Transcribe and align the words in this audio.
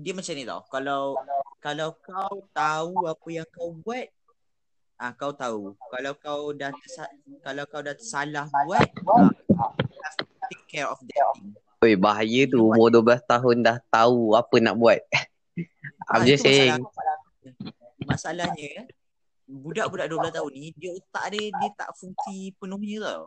dia 0.00 0.12
macam 0.12 0.32
ni 0.32 0.44
tau. 0.44 0.60
Kalau 0.66 1.02
kalau 1.58 1.88
kau 1.94 2.34
tahu 2.50 2.92
apa 3.04 3.28
yang 3.28 3.48
kau 3.48 3.70
buat, 3.74 4.06
ah 4.96 5.12
kau 5.12 5.32
tahu. 5.32 5.76
Kalau 5.76 6.12
kau 6.16 6.42
dah 6.52 6.72
tersa- 6.72 7.12
kalau 7.40 7.64
kau 7.64 7.80
dah 7.80 7.94
salah 7.96 8.46
buat, 8.64 8.88
ah, 9.54 9.72
take 10.48 10.64
care 10.66 10.88
of 10.88 10.98
that 11.02 11.26
thing. 11.36 11.52
Oi, 11.80 11.96
bahaya 11.96 12.44
tu 12.44 12.60
umur 12.62 12.88
12 12.90 13.20
tahun 13.22 13.56
dah 13.60 13.76
tahu 13.88 14.32
apa 14.34 14.56
nak 14.58 14.76
buat. 14.76 15.00
I'm 16.06 16.20
Ah, 16.20 16.24
just 16.24 16.42
itu 16.42 16.50
saying. 16.50 16.76
masalah. 16.78 17.16
Masalahnya 18.00 18.88
budak-budak 19.46 20.06
12 20.06 20.30
tahun 20.30 20.50
ni 20.52 20.70
dia 20.74 20.90
otak 20.92 21.24
dia 21.30 21.48
dia 21.50 21.68
tak 21.74 21.90
fungsi 21.94 22.52
penuhnya 22.54 22.98
tau. 23.02 23.24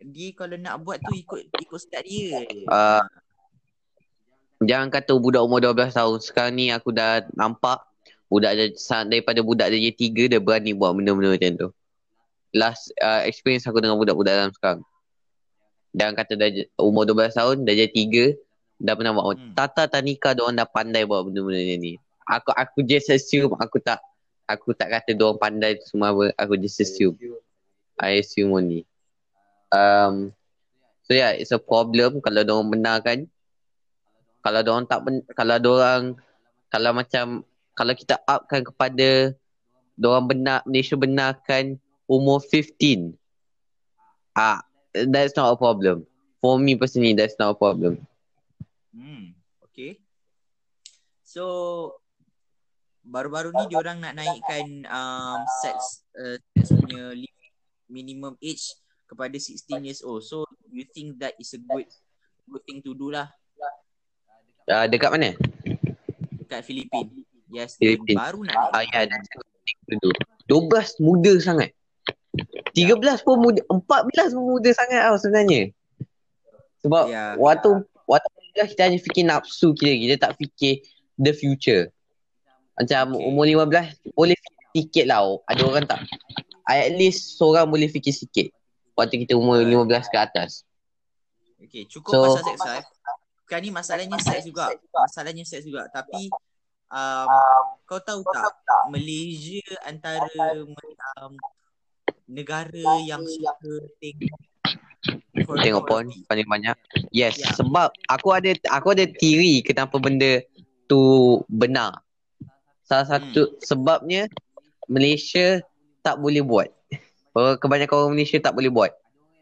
Dia 0.00 0.30
kalau 0.32 0.54
nak 0.54 0.78
buat 0.78 0.98
tu 1.00 1.10
ikut 1.12 1.42
ikut 1.58 1.80
start 1.80 2.06
dia. 2.06 2.46
Uh, 2.66 3.02
jangan 4.62 4.88
kata 4.90 5.14
budak 5.14 5.42
umur 5.46 5.62
12 5.62 5.94
tahun. 5.94 6.18
Sekarang 6.18 6.52
ni 6.58 6.74
aku 6.74 6.90
dah 6.90 7.22
nampak 7.34 7.82
budak 8.26 8.74
sa- 8.76 9.06
daripada 9.06 9.40
budak 9.40 9.70
dia 9.70 9.92
tiga 9.94 10.26
dia 10.26 10.40
berani 10.42 10.74
buat 10.74 10.94
benda-benda 10.94 11.34
macam 11.34 11.50
tu. 11.54 11.68
Last 12.56 12.90
uh, 12.98 13.22
experience 13.28 13.68
aku 13.68 13.78
dengan 13.78 14.00
budak-budak 14.00 14.34
dalam 14.34 14.52
sekarang. 14.56 14.80
Jangan 15.92 16.14
kata 16.16 16.32
dah 16.36 16.48
umur 16.80 17.04
12 17.08 17.36
tahun, 17.36 17.56
dah 17.64 17.74
jadi 17.76 17.92
tiga, 17.92 18.24
dah 18.80 18.94
pernah 18.96 19.12
buat. 19.16 19.36
Hmm. 19.36 19.52
Tata 19.52 19.84
Tanika 19.88 20.32
dia 20.32 20.42
orang 20.44 20.56
dah 20.56 20.68
pandai 20.68 21.04
buat 21.04 21.28
benda-benda 21.28 21.60
macam 21.60 21.78
ni. 21.80 21.94
Aku 22.28 22.50
aku 22.52 22.78
just 22.84 23.08
assume 23.08 23.56
aku 23.56 23.80
tak 23.80 24.00
aku 24.44 24.76
tak 24.76 24.92
kata 24.92 25.16
dia 25.16 25.24
orang 25.24 25.40
pandai 25.40 25.76
semua 25.84 26.12
apa. 26.12 26.32
Aku 26.40 26.56
just 26.56 26.80
assume. 26.80 27.16
I 27.98 28.22
assume 28.22 28.54
only. 28.54 28.86
Um, 29.68 30.32
so 31.04 31.12
yeah, 31.12 31.36
it's 31.36 31.52
a 31.52 31.60
problem 31.60 32.24
kalau 32.24 32.40
dia 32.44 32.52
orang 32.52 32.72
benarkan. 32.72 33.18
Kalau 34.38 34.60
dia 34.62 34.72
orang 34.72 34.86
tak 34.86 35.00
kalau 35.34 35.56
dia 35.58 35.70
orang 35.70 36.02
kalau 36.68 36.90
macam 36.94 37.26
kalau 37.74 37.94
kita 37.94 38.18
upkan 38.26 38.62
kepada 38.62 39.34
dia 39.98 40.06
orang 40.06 40.26
benar 40.30 40.58
Malaysia 40.62 40.94
benarkan 40.94 41.78
umur 42.06 42.38
15. 42.42 43.14
Ah, 44.34 44.62
that's 44.94 45.34
not 45.34 45.50
a 45.50 45.56
problem. 45.58 46.06
For 46.38 46.54
me 46.54 46.78
personally, 46.78 47.18
that's 47.18 47.34
not 47.34 47.54
a 47.54 47.58
problem. 47.58 48.06
Hmm, 48.94 49.34
okay. 49.66 49.98
So 51.26 51.44
baru-baru 53.02 53.54
ni 53.54 53.64
diorang 53.70 53.98
nak 54.02 54.14
naikkan 54.14 54.86
um, 54.86 55.40
sex 55.64 56.06
uh, 56.14 56.38
punya 56.54 57.14
minimum 57.90 58.38
age 58.38 58.74
kepada 59.10 59.34
16 59.34 59.86
years 59.86 60.00
old. 60.06 60.22
So 60.22 60.46
you 60.70 60.86
think 60.86 61.18
that 61.18 61.34
is 61.42 61.54
a 61.56 61.60
good 61.60 61.90
good 62.48 62.64
thing 62.64 62.80
to 62.86 62.94
do 62.94 63.12
lah 63.12 63.28
Uh, 64.68 64.84
dekat 64.84 65.08
mana? 65.08 65.32
dekat 66.38 66.60
Filipin. 66.64 67.08
Yes, 67.48 67.80
Philippines. 67.80 68.20
baru 68.20 68.44
nak 68.44 68.76
Ah, 68.76 68.84
ya, 68.84 69.08
to 69.08 69.96
do. 69.96 70.12
12 70.46 71.00
muda 71.00 71.32
sangat. 71.40 71.72
13 72.76 73.24
pun 73.24 73.36
muda, 73.40 73.60
14 73.68 74.36
pun 74.36 74.44
muda 74.44 74.70
sangat 74.72 75.00
tau 75.08 75.16
sebenarnya. 75.16 75.72
Sebab 76.84 77.04
Ya. 77.08 77.34
waktu 77.40 77.80
waktu 78.04 78.28
muda 78.28 78.62
kita 78.68 78.80
hanya 78.84 78.98
fikir 79.00 79.24
nafsu 79.24 79.72
kita, 79.72 79.92
kita 79.92 80.14
tak 80.20 80.32
fikir 80.36 80.84
the 81.16 81.32
future. 81.32 81.88
Macam 82.76 83.16
Okay. 83.16 83.24
umur 83.24 83.44
15 83.48 83.96
boleh 84.12 84.36
fikir 84.36 84.64
sikit 84.76 85.04
lah. 85.08 85.24
Ada 85.48 85.60
orang 85.64 85.84
tak. 85.88 86.00
At 86.68 86.92
least 86.92 87.40
seorang 87.40 87.66
boleh 87.66 87.88
fikir 87.88 88.12
sikit. 88.12 88.52
Waktu 88.92 89.24
kita 89.24 89.34
umur 89.34 89.64
15 89.64 90.04
ke 90.06 90.16
atas. 90.20 90.68
Okay, 91.58 91.88
cukup 91.88 92.12
So- 92.12 92.24
pasal 92.36 92.44
sex 92.44 92.58
life. 92.62 92.88
Bukan 93.48 93.64
ni 93.64 93.72
masalahnya 93.72 94.20
seks 94.20 94.44
juga. 94.44 94.68
Masalahnya 94.92 95.40
seks 95.40 95.64
juga. 95.64 95.88
Tapi 95.88 96.28
um, 96.86 97.26
kau 97.82 97.96
tahu 97.98 98.20
tak 98.28 98.52
Malaysia 98.92 99.64
antara 99.82 100.28
um, 101.16 101.32
negara 102.28 102.76
yang 103.00 103.24
suka 103.24 103.56
tengok 103.96 104.36
Tengok 105.38 105.88
pon 105.88 106.04
pornography. 106.04 106.28
paling 106.28 106.44
banyak. 106.44 106.76
Yes, 107.08 107.40
Ya. 107.40 107.48
sebab 107.56 107.88
aku 108.04 108.28
ada 108.30 108.52
aku 108.68 108.92
ada 108.92 109.08
teori 109.08 109.64
kenapa 109.64 109.96
benda 109.96 110.44
tu 110.84 111.00
benar. 111.48 112.04
Salah 112.84 113.08
satu 113.08 113.56
sebabnya 113.58 114.28
Malaysia 114.84 115.64
tak 116.02 116.20
boleh 116.20 116.44
buat. 116.44 116.68
Orang- 117.32 117.56
Kebanyakan 117.56 117.96
orang 117.96 118.12
Malaysia 118.12 118.36
tak 118.36 118.52
boleh 118.52 118.68
buat. 118.68 118.92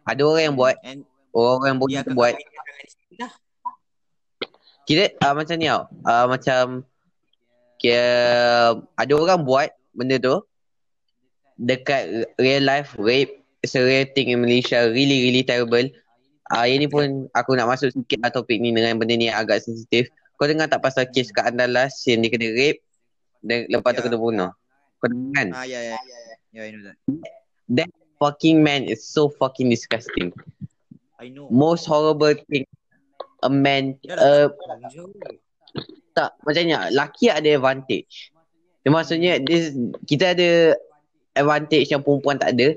Ada 0.05 0.23
orang 0.23 0.43
yang 0.45 0.55
buat, 0.55 0.77
And 0.85 1.03
orang 1.33 1.67
yang 1.67 1.79
boleh 1.83 1.99
akan 1.99 2.15
buat. 2.15 2.35
lah. 3.19 3.33
Kira 4.87 5.11
uh, 5.19 5.35
macam 5.35 5.55
ni 5.59 5.67
tau. 5.67 5.91
Uh, 6.07 6.27
macam 6.31 6.63
kira 7.77 8.07
ada 8.95 9.13
orang 9.19 9.43
buat 9.43 9.69
benda 9.93 10.17
tu 10.17 10.41
dekat 11.59 12.31
real 12.39 12.65
life 12.65 12.95
rape 12.97 13.43
a 13.67 13.81
real 13.83 14.07
thing 14.15 14.31
in 14.31 14.39
Malaysia 14.39 14.87
really 14.95 15.27
really 15.27 15.43
terrible. 15.43 15.91
Ah 16.55 16.63
uh, 16.63 16.67
ini 16.71 16.87
pun 16.87 17.27
aku 17.35 17.59
nak 17.59 17.67
masuk 17.67 17.91
sikit 17.91 18.23
lah 18.23 18.31
topik 18.31 18.63
ni 18.63 18.71
dengan 18.71 18.95
benda 19.03 19.19
ni 19.19 19.27
agak 19.27 19.59
sensitif. 19.59 20.07
Kau 20.39 20.47
dengar 20.47 20.71
tak 20.71 20.85
pasal 20.85 21.11
kes 21.11 21.35
kat 21.35 21.51
Andalas 21.51 21.99
yang 22.07 22.23
dia 22.23 22.31
kena 22.31 22.49
rape 22.55 22.81
dan 23.43 23.67
lepas 23.67 23.99
tu 23.99 24.05
Ya. 24.05 24.07
kena 24.07 24.17
bunuh. 24.21 24.51
Kau 25.03 25.11
dengar 25.11 25.33
kan? 25.35 25.49
Ah 25.51 25.67
ya 25.67 25.83
ya 25.83 25.99
ya. 25.99 26.19
Ya 26.55 26.61
I 26.63 26.71
know 26.71 26.83
that. 26.87 26.97
That 27.67 27.91
fucking 28.23 28.63
man 28.63 28.87
is 28.87 29.03
so 29.03 29.27
fucking 29.27 29.67
disgusting. 29.67 30.31
I 31.19 31.33
know. 31.33 31.51
Most 31.51 31.91
horrible 31.91 32.39
thing 32.47 32.69
a 33.43 33.51
man 33.51 33.99
uh, 34.09 34.49
tak 36.17 36.33
macamnya 36.49 36.89
laki 36.93 37.29
ada 37.29 37.61
advantage. 37.61 38.33
Dia 38.81 38.91
maksudnya 38.95 39.43
this, 39.43 39.77
kita 40.09 40.33
ada 40.33 40.79
advantage 41.37 41.93
yang 41.93 42.01
perempuan 42.01 42.41
tak 42.41 42.57
ada. 42.57 42.73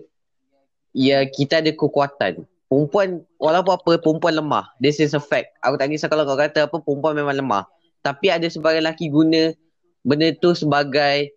Ya 0.91 1.23
kita 1.23 1.63
ada 1.63 1.71
kekuatan. 1.71 2.43
Perempuan 2.67 3.23
walaupun 3.39 3.73
apa 3.79 3.91
perempuan 4.01 4.35
lemah. 4.35 4.67
This 4.83 4.99
is 4.99 5.15
a 5.15 5.23
fact. 5.23 5.55
Aku 5.63 5.79
tak 5.79 5.89
kisah 5.89 6.11
kalau 6.11 6.27
kau 6.27 6.35
kata 6.35 6.67
apa 6.67 6.77
perempuan 6.83 7.15
memang 7.15 7.39
lemah. 7.39 7.63
Tapi 8.03 8.27
ada 8.33 8.45
sebagai 8.51 8.83
lelaki 8.83 9.07
guna 9.07 9.55
benda 10.03 10.31
tu 10.39 10.51
sebagai 10.57 11.31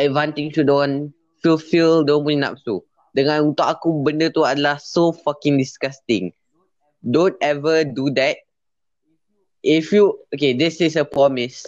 advantage 0.00 0.56
to 0.56 0.62
diorang 0.64 1.12
fulfill 1.44 2.06
diorang 2.06 2.24
punya 2.24 2.38
nafsu. 2.50 2.80
Dengan 3.16 3.52
untuk 3.52 3.64
aku 3.64 4.04
benda 4.04 4.28
tu 4.28 4.44
adalah 4.44 4.80
so 4.80 5.12
fucking 5.12 5.56
disgusting. 5.60 6.32
Don't 7.02 7.36
ever 7.42 7.82
do 7.84 8.12
that. 8.16 8.45
If 9.66 9.90
you 9.90 10.22
okay, 10.30 10.54
this 10.54 10.78
is 10.78 10.94
a 10.94 11.02
promise. 11.02 11.66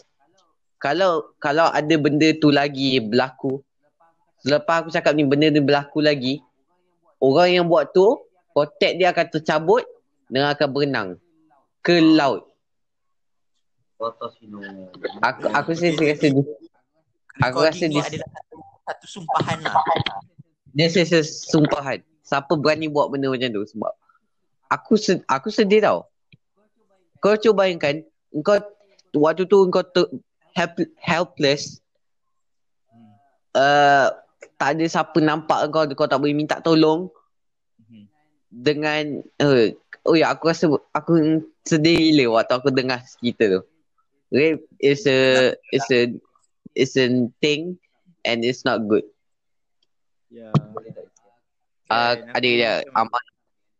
Kalau 0.78 1.34
kalau 1.42 1.66
ada 1.66 1.94
benda 1.98 2.30
tu 2.38 2.54
lagi 2.54 3.02
berlaku, 3.02 3.58
selepas 4.46 4.86
aku 4.86 4.94
cakap 4.94 5.18
ni 5.18 5.26
benda 5.26 5.50
ni 5.50 5.58
berlaku 5.58 5.98
lagi, 5.98 6.38
orang 7.18 7.58
yang 7.58 7.66
buat 7.66 7.90
tu, 7.90 8.22
kotak 8.54 8.94
dia 9.02 9.10
akan 9.10 9.26
tercabut 9.34 9.82
dan 10.30 10.46
akan 10.54 10.68
berenang 10.70 11.08
ke 11.82 11.98
laut. 11.98 12.46
Aku 13.98 15.50
aku 15.50 15.68
rasa 15.74 15.90
rasa 15.90 16.28
Aku 17.42 17.58
rasa 17.66 17.84
ni 17.90 17.98
this- 17.98 18.14
adalah 18.14 18.30
satu, 18.86 19.06
sumpahan 19.10 19.58
lah. 19.66 19.74
This 20.70 20.94
is 20.94 21.10
a 21.10 21.26
sumpahan. 21.26 22.06
Siapa 22.22 22.54
berani 22.54 22.86
buat 22.86 23.10
benda 23.10 23.26
macam 23.26 23.50
tu 23.50 23.66
sebab 23.66 23.90
aku 24.70 24.94
sed, 24.94 25.26
aku 25.26 25.50
sedih 25.50 25.82
tau. 25.82 26.06
Kau 27.18 27.34
cuba 27.34 27.66
bayangkan 27.66 28.06
kau 28.44 28.60
waktu 29.18 29.48
tu 29.48 29.66
kau 29.72 29.82
ter, 29.82 30.06
help, 30.54 30.72
helpless 30.98 31.82
Hmm. 32.88 33.14
uh, 33.56 34.06
tak 34.56 34.76
ada 34.76 34.84
siapa 34.88 35.18
nampak 35.20 35.68
kau 35.72 35.84
kau 35.92 36.08
tak 36.08 36.18
boleh 36.20 36.36
minta 36.36 36.62
tolong 36.62 37.10
Hmm. 37.88 38.04
dengan 38.52 39.24
uh, 39.40 39.72
oh 40.04 40.16
ya 40.16 40.32
aku 40.32 40.52
rasa 40.52 40.68
aku 40.92 41.40
sedih 41.64 41.96
gila 42.12 42.40
waktu 42.40 42.52
aku 42.56 42.68
dengar 42.72 43.00
cerita 43.04 43.60
tu. 43.60 43.60
Rape 44.28 44.68
is 44.76 45.08
a 45.08 45.52
is 45.72 45.88
a 45.88 46.00
is 46.76 46.92
a 47.00 47.32
thing 47.40 47.80
and 48.28 48.44
it's 48.44 48.64
not 48.64 48.84
good. 48.84 49.04
Ya. 50.28 50.52
Uh, 51.88 52.12
adik 52.36 52.60
dia 52.60 52.84
Amal 52.92 53.24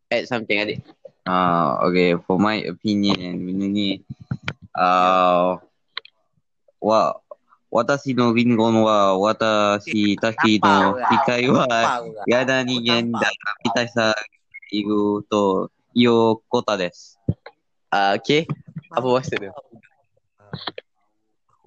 add 0.09 0.25
something 0.25 0.57
adik. 0.57 0.81
Ah, 1.29 1.69
okay. 1.87 2.11
For 2.27 2.37
my 2.47 2.57
opinion 2.73 3.17
kan, 3.23 3.37
benda 3.47 3.67
ni, 3.77 3.89
uh, 4.85 5.51
wa, 6.89 7.01
watashi 7.75 8.11
no 8.19 8.27
ringon 8.37 8.75
wa 8.87 8.97
watashi 9.25 10.03
tashi 10.23 10.53
no 10.65 10.77
hikai 11.09 11.47
wa 11.57 11.67
yada 12.33 12.57
nigen 12.69 13.07
da 13.21 13.29
mitasa 13.63 14.05
iru 14.79 15.03
to 15.31 15.43
iyo 16.01 16.17
kota 16.51 16.75
desu. 16.81 17.19
Uh, 17.95 18.13
okay. 18.19 18.43
Apa 18.97 19.07
maksud 19.15 19.39
tu? 19.43 19.51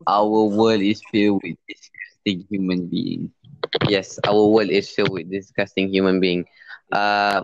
Our 0.08 0.46
world 0.58 0.82
is 0.82 1.02
filled 1.12 1.42
with 1.44 1.58
disgusting 1.68 2.46
human 2.50 2.88
beings. 2.88 3.30
Yes, 3.88 4.20
our 4.28 4.46
world 4.48 4.70
is 4.70 4.90
filled 4.90 5.12
with 5.14 5.30
disgusting 5.32 5.90
human 5.90 6.20
being. 6.20 6.46
Uh, 6.92 7.44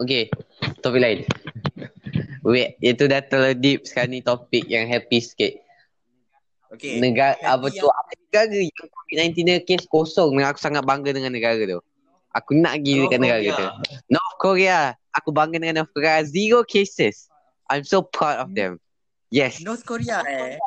okay, 0.00 0.32
topik 0.80 1.00
lain. 1.00 1.20
Wait, 2.40 2.80
itu 2.80 3.04
dah 3.04 3.20
terlalu 3.20 3.54
deep 3.60 3.80
sekarang 3.84 4.16
ni 4.16 4.20
topik 4.24 4.64
yang 4.66 4.88
happy 4.88 5.20
sikit. 5.20 5.60
Okay. 6.72 7.02
Negara 7.02 7.36
happy 7.36 7.46
apa 7.46 7.66
tu? 7.68 7.86
Apa 7.86 8.12
negara 8.16 8.56
yang 8.56 8.88
COVID-19 8.88 9.36
dia 9.44 9.58
kes 9.60 9.84
kosong 9.90 10.38
dan 10.40 10.48
aku 10.48 10.60
sangat 10.62 10.82
bangga 10.88 11.12
dengan 11.12 11.36
negara 11.36 11.60
tu. 11.60 11.80
Aku 12.30 12.54
nak 12.54 12.78
pergi 12.78 12.92
North 12.94 13.02
dekat 13.10 13.18
negara 13.20 13.40
Korea. 13.42 13.58
tu. 13.58 13.66
North 14.08 14.36
Korea. 14.38 14.80
Aku 15.18 15.28
bangga 15.34 15.56
dengan 15.58 15.76
North 15.82 15.92
Korea. 15.92 16.22
Zero 16.22 16.62
cases. 16.62 17.26
I'm 17.66 17.82
so 17.82 18.06
proud 18.06 18.38
of 18.38 18.54
them. 18.54 18.78
Yes. 19.34 19.62
North 19.62 19.82
Korea 19.82 20.22
eh. 20.26 20.58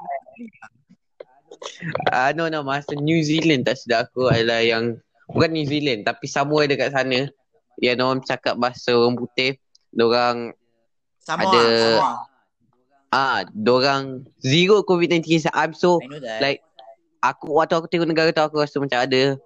Ah 2.12 2.36
no 2.36 2.52
no 2.52 2.64
masa 2.64 2.96
New 2.96 3.24
Zealand 3.24 3.64
tak 3.64 3.80
sedar 3.80 4.08
aku 4.12 4.28
adalah 4.28 4.60
yang 4.60 5.00
bukan 5.32 5.56
New 5.56 5.64
Zealand 5.64 6.04
tapi 6.04 6.28
somewhere 6.28 6.68
dekat 6.68 6.92
sana 6.92 7.32
yang 7.82 8.02
orang 8.02 8.22
cakap 8.22 8.58
bahasa 8.60 8.94
orang 8.94 9.18
putih 9.18 9.58
dorang 9.94 10.54
Samoa. 11.24 11.48
Ada- 11.48 12.32
ah 13.14 13.40
dorang 13.54 14.26
zero 14.42 14.82
COVID-19 14.84 15.24
case. 15.24 15.48
I'm 15.54 15.78
so 15.78 16.02
like 16.42 16.66
aku 17.22 17.54
waktu 17.54 17.78
aku 17.78 17.88
tengok 17.88 18.10
negara 18.10 18.30
tu 18.34 18.42
aku 18.42 18.60
rasa 18.60 18.82
macam 18.82 19.06
ada 19.06 19.38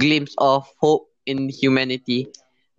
glimpse 0.00 0.34
of 0.40 0.66
hope 0.80 1.12
in 1.28 1.52
humanity. 1.52 2.26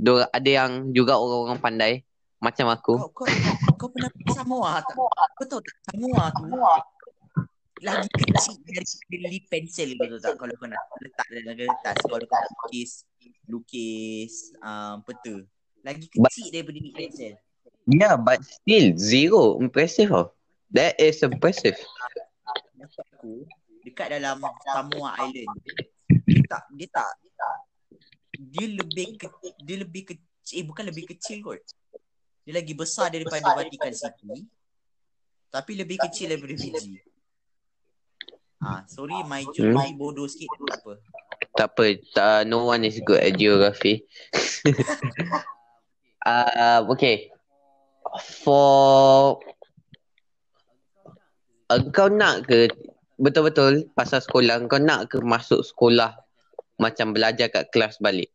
Dorang 0.02 0.28
ada 0.34 0.50
yang 0.50 0.92
juga 0.92 1.16
orang-orang 1.16 1.62
pandai 1.62 1.94
macam 2.42 2.74
aku. 2.74 2.98
Kau, 2.98 3.10
kau, 3.14 3.30
kau 3.78 3.90
pernah 3.94 4.10
pergi 4.10 4.34
Samoa 4.34 4.82
tak? 4.82 4.98
Kau 4.98 5.46
tahu 5.46 5.62
tak 5.62 5.76
Samoa 5.94 6.26
tu 6.34 6.46
lagi 7.82 8.08
kecil 8.14 8.62
dari 9.10 9.26
lip 9.26 9.44
pencil 9.50 9.90
kau 9.98 10.06
tahu 10.06 10.22
tak 10.22 10.34
kalau 10.38 10.56
kau 10.62 10.70
nak 10.70 10.84
letak 11.02 11.26
dalam 11.34 11.58
kertas 11.58 11.98
kalau 12.06 12.26
kau 12.30 12.38
nak 12.38 12.50
lukis 12.54 12.92
lukis 13.50 14.54
um, 14.62 15.02
peta 15.04 15.44
lagi 15.82 16.06
kecil 16.08 16.48
daripada 16.54 16.78
lip 16.80 16.96
pencil 16.96 17.36
Yeah, 17.90 18.14
but 18.14 18.46
still 18.46 18.94
zero. 18.94 19.58
Impressive 19.58 20.14
oh. 20.14 20.38
That 20.70 21.02
is 21.02 21.18
impressive. 21.26 21.74
Aku 23.18 23.50
dekat 23.82 24.14
dalam 24.14 24.38
Samoa 24.62 25.18
Island 25.26 25.50
dia 26.26 26.42
tak 26.46 26.64
dia 26.78 26.88
tak 26.94 27.12
dia 28.38 28.68
lebih 28.78 29.18
ke, 29.18 29.28
dia 29.66 29.78
lebih 29.82 30.04
kecil 30.14 30.56
eh 30.62 30.66
bukan 30.66 30.86
lebih 30.90 31.06
kecil 31.10 31.42
kot 31.42 31.62
dia 32.46 32.54
lagi 32.58 32.74
besar 32.74 33.10
daripada 33.14 33.58
Vatican 33.58 33.94
City 33.94 34.46
tapi 35.52 35.72
lebih 35.78 35.98
kecil 35.98 36.34
daripada 36.34 36.56
Fiji 36.58 37.02
ah 38.62 38.86
sorry 38.86 39.18
my 39.26 39.42
geography 39.50 39.94
bodoh 39.98 40.30
sikit 40.30 40.50
tak 40.70 40.86
apa 40.86 40.94
Tak 41.52 41.76
apa, 41.76 42.00
tak, 42.16 42.48
no 42.48 42.68
one 42.70 42.88
is 42.88 43.00
good 43.04 43.20
at 43.20 43.36
geography. 43.36 44.08
uh, 46.26 46.80
okay. 46.88 47.32
For 48.44 49.40
engkau 51.72 52.12
nak 52.12 52.48
ke 52.48 52.68
betul-betul 53.20 53.88
pasal 53.96 54.20
sekolah 54.20 54.60
engkau 54.60 54.80
nak 54.80 55.12
ke 55.12 55.20
masuk 55.24 55.64
sekolah 55.64 56.16
macam 56.80 57.16
belajar 57.16 57.48
kat 57.48 57.70
kelas 57.72 58.00
balik? 58.02 58.32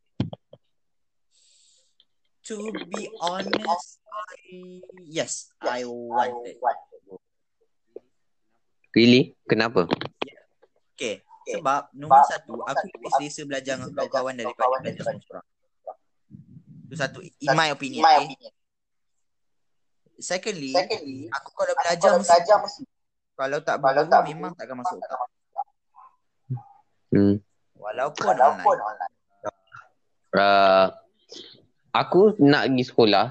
to 2.46 2.70
be 2.94 3.10
honest 3.18 3.98
I, 4.14 4.80
yes 5.02 5.50
I 5.58 5.82
want 5.82 6.46
it 6.46 6.62
Really? 8.96 9.36
Kenapa? 9.44 9.84
Okay. 10.96 11.20
Sebab 11.46 11.94
nombor 11.94 12.26
satu, 12.26 12.58
aku 12.66 12.84
lebih 12.90 13.10
selesa 13.14 13.42
belajar 13.46 13.78
dengan 13.78 13.90
kawan-kawan 13.94 14.34
daripada 14.34 14.76
belajar 14.82 15.02
seorang-seorang. 15.06 15.46
Itu 16.86 16.94
satu, 16.98 17.18
in 17.22 17.48
my 17.54 17.70
opinion. 17.70 18.02
Okay? 18.02 18.50
Secondly, 20.18 20.74
aku 21.30 21.48
kalau 21.54 21.74
belajar 21.76 22.10
mesti, 22.18 22.82
kalau 23.36 23.58
tak 23.60 23.76
berguru 23.78 24.18
memang 24.32 24.52
takkan 24.56 24.80
masuk 24.80 24.96
otak. 24.96 25.18
Hmm. 27.12 27.36
Walaupun 27.76 28.34
online. 28.34 29.12
Uh, 30.36 30.92
aku 31.94 32.36
nak 32.42 32.68
pergi 32.68 32.84
sekolah 32.84 33.26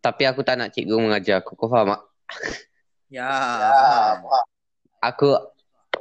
tapi 0.00 0.22
aku 0.22 0.40
tak 0.46 0.56
nak 0.56 0.70
cikgu 0.70 0.96
mengajar 1.02 1.42
aku. 1.42 1.58
Kau 1.58 1.66
faham 1.66 1.98
tak? 1.98 2.02
Ya, 3.10 3.26
faham. 3.26 4.16
Aku 5.02 5.34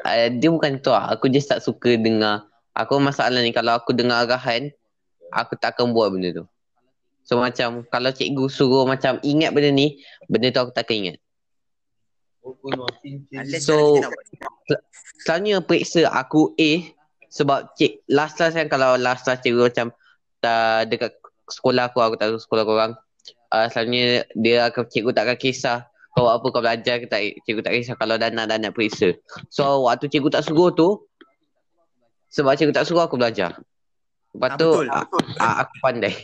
uh, 0.06 0.30
dia 0.30 0.50
bukan 0.54 0.78
tu 0.80 0.94
lah. 0.94 1.10
Aku 1.18 1.28
just 1.28 1.50
tak 1.50 1.66
suka 1.66 1.98
dengar. 1.98 2.46
Aku 2.78 3.02
masalah 3.02 3.42
ni 3.42 3.50
kalau 3.50 3.74
aku 3.74 3.92
dengar 3.96 4.24
arahan 4.24 4.70
aku 5.34 5.58
tak 5.58 5.76
akan 5.76 5.92
buat 5.92 6.14
benda 6.14 6.32
tu. 6.32 6.46
So 7.26 7.42
macam 7.42 7.84
kalau 7.90 8.14
cikgu 8.14 8.46
suruh 8.48 8.86
macam 8.86 9.18
ingat 9.26 9.50
benda 9.52 9.74
ni, 9.74 9.98
benda 10.30 10.54
tu 10.54 10.62
aku 10.62 10.72
tak 10.72 10.86
akan 10.86 10.96
ingat. 11.02 11.18
So-. 13.58 13.98
Selalunya 15.26 15.66
periksa 15.66 16.06
aku 16.14 16.54
A 16.62 16.86
sebab 17.34 17.74
cik 17.76 18.06
last 18.08 18.38
last 18.38 18.56
kan 18.56 18.70
kalau 18.70 18.96
last 18.96 19.26
last 19.26 19.42
cikgu 19.42 19.68
macam 19.68 19.90
tak 20.40 20.88
dekat 20.88 21.12
sekolah 21.50 21.90
aku 21.90 22.00
aku 22.00 22.16
tak 22.16 22.32
tahu 22.32 22.40
sekolah 22.40 22.64
korang 22.64 22.94
uh, 23.52 23.68
selalunya 23.68 24.24
dia 24.38 24.70
akan 24.70 24.88
cikgu 24.88 25.12
tak 25.12 25.24
akan 25.28 25.38
kisah 25.42 25.80
kau 26.16 26.32
apa 26.32 26.48
kau 26.48 26.64
belajar 26.64 27.04
ke 27.04 27.12
tak? 27.12 27.22
Cikgu 27.44 27.62
tak 27.62 27.74
kisah 27.76 27.96
kalau 28.00 28.16
dah 28.16 28.32
nak 28.32 28.48
dah 28.48 28.56
nak 28.56 28.72
periksa. 28.72 29.20
So 29.52 29.84
waktu 29.84 30.08
cikgu 30.08 30.32
tak 30.32 30.48
suruh 30.48 30.72
tu 30.72 31.04
sebab 32.32 32.56
cikgu 32.56 32.72
tak 32.72 32.88
suruh 32.88 33.04
aku 33.04 33.20
belajar. 33.20 33.60
Lepas 34.32 34.56
Ah, 34.56 34.60
tu 34.60 34.70
betul. 34.72 34.88
uh, 34.88 35.04
uh, 35.40 35.56
aku 35.64 35.74
pandai. 35.80 36.16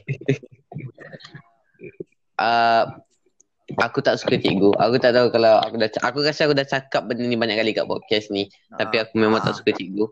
Uh, 2.39 2.83
aku 3.85 3.99
tak 3.99 4.19
suka 4.19 4.35
cikgu. 4.35 4.71
Aku 4.75 4.95
tak 4.99 5.11
tahu 5.15 5.27
kalau 5.31 5.59
aku 5.59 5.75
dah 5.75 5.89
aku 6.03 6.17
rasa 6.23 6.47
aku 6.47 6.55
dah 6.55 6.67
cakap 6.67 7.07
benda 7.07 7.23
ni 7.23 7.35
banyak 7.35 7.59
kali 7.59 7.71
kat 7.75 7.87
podcast 7.87 8.31
ni. 8.31 8.47
Tapi 8.71 8.95
aku 8.99 9.15
memang 9.19 9.43
tak 9.43 9.59
suka 9.59 9.75
cikgu. 9.75 10.07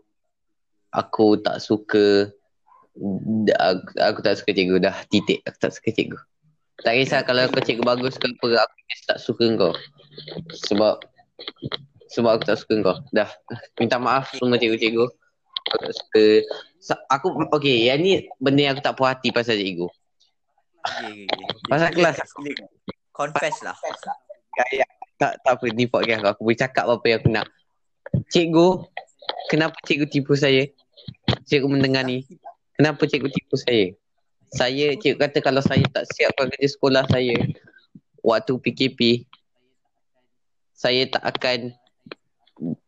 Aku 0.92 1.40
tak 1.40 1.56
suka 1.60 2.28
aku, 3.56 3.90
aku 3.96 4.18
tak 4.20 4.34
suka 4.36 4.50
cikgu. 4.52 4.76
Dah 4.80 4.96
titik. 5.08 5.40
Aku 5.44 5.56
tak 5.56 5.72
suka 5.72 5.88
cikgu. 5.88 6.20
Tak 6.80 6.94
kisah 6.96 7.20
kalau 7.28 7.44
kau 7.52 7.60
cikgu 7.60 7.84
bagus 7.84 8.16
ke 8.16 8.26
apa 8.28 8.64
aku 8.64 8.76
just 8.88 9.04
tak 9.04 9.18
suka 9.20 9.44
kau. 9.56 9.72
Sebab 10.68 10.94
sebab 12.10 12.30
aku 12.40 12.44
tak 12.48 12.58
suka 12.58 12.74
kau. 12.80 12.96
Dah 13.12 13.28
minta 13.76 14.00
maaf 14.00 14.32
semua 14.32 14.56
cikgu-cikgu. 14.56 15.06
Aku 15.70 15.76
tak 15.84 15.94
suka 15.94 16.24
Sa- 16.80 17.04
aku 17.12 17.36
okey 17.60 17.92
yang 17.92 18.00
ni 18.00 18.24
benda 18.40 18.64
yang 18.64 18.72
aku 18.72 18.82
tak 18.82 18.96
puas 18.96 19.12
hati 19.12 19.28
pasal 19.28 19.60
cikgu. 19.60 19.84
Okay, 20.80 21.28
okay, 21.28 21.28
okay. 21.28 21.68
Pasal 21.68 21.88
kelas. 21.92 22.16
Confess 23.12 23.56
lah. 23.60 23.76
Ya, 24.72 24.88
tak 25.20 25.36
tak 25.44 25.60
apa 25.60 25.64
ni 25.68 25.84
podcast 25.84 26.24
aku. 26.24 26.28
Aku 26.32 26.40
boleh 26.48 26.58
cakap 26.58 26.84
apa 26.88 27.04
yang 27.04 27.18
aku 27.20 27.28
nak. 27.28 27.46
Cikgu, 28.32 28.88
kenapa 29.52 29.76
cikgu 29.84 30.08
tipu 30.08 30.32
saya? 30.32 30.64
Cikgu 31.44 31.68
mendengar 31.68 32.08
ni. 32.08 32.24
Kenapa 32.80 33.04
cikgu 33.04 33.28
tipu 33.28 33.60
saya? 33.60 33.92
Saya 34.50 34.98
cikgu 34.98 35.18
kata 35.18 35.38
kalau 35.42 35.62
saya 35.62 35.86
tak 35.94 36.10
siapkan 36.10 36.50
kerja 36.50 36.68
sekolah 36.74 37.06
saya 37.06 37.38
waktu 38.26 38.52
PKP 38.58 39.24
saya 40.74 41.06
tak 41.06 41.22
akan 41.22 41.58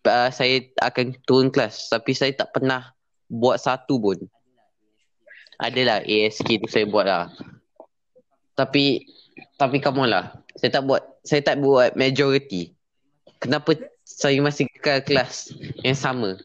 uh, 0.08 0.30
saya 0.32 0.64
akan 0.82 1.14
turun 1.28 1.54
kelas 1.54 1.86
tapi 1.92 2.16
saya 2.16 2.34
tak 2.34 2.50
pernah 2.50 2.90
buat 3.30 3.62
satu 3.62 4.00
pun. 4.00 4.18
Adalah 5.62 6.02
ASK 6.02 6.58
tu 6.58 6.66
saya 6.66 6.88
buat 6.90 7.06
lah. 7.06 7.30
Tapi 8.58 9.06
tapi 9.54 9.78
kamu 9.78 10.10
lah. 10.10 10.34
Saya 10.58 10.80
tak 10.80 10.84
buat 10.88 11.02
saya 11.22 11.40
tak 11.46 11.62
buat 11.62 11.94
majority. 11.94 12.74
Kenapa 13.38 13.78
saya 14.02 14.42
masih 14.42 14.66
ke 14.82 14.98
kelas 15.06 15.54
yang 15.86 15.94
sama? 15.94 16.40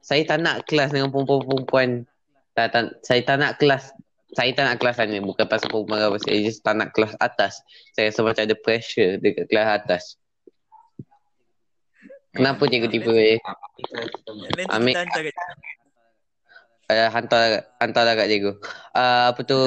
Saya 0.00 0.24
tak 0.24 0.40
nak 0.40 0.64
kelas 0.64 0.96
dengan 0.96 1.12
perempuan-perempuan. 1.12 2.08
Tak, 2.56 2.74
tak, 2.74 2.84
saya 3.04 3.20
tak 3.22 3.36
nak 3.38 3.60
kelas 3.60 3.92
saya 4.36 4.50
tak 4.52 4.64
nak 4.68 4.76
kelas 4.76 4.96
sana 5.00 5.24
bukan 5.24 5.46
pasal 5.48 5.72
perempuan 5.72 6.04
apa 6.04 6.20
saya 6.20 6.36
just 6.44 6.60
tak 6.60 6.76
nak 6.76 6.92
kelas 6.92 7.16
atas. 7.16 7.64
Saya 7.96 8.12
rasa 8.12 8.20
macam 8.20 8.44
ada 8.44 8.56
pressure 8.60 9.16
dekat 9.20 9.48
kelas 9.48 9.68
atas. 9.80 10.02
Kenapa 12.36 12.68
cikgu 12.68 12.88
tipu 12.92 13.10
saya? 13.16 13.40
Nanti 13.40 14.68
Ambil- 14.68 14.96
hantar 14.96 15.22
Uh, 16.88 17.12
hantar 17.12 18.00
lah 18.08 18.16
kat 18.16 18.32
cikgu. 18.32 18.56
Uh, 18.96 19.28
apa 19.28 19.40
tu 19.44 19.60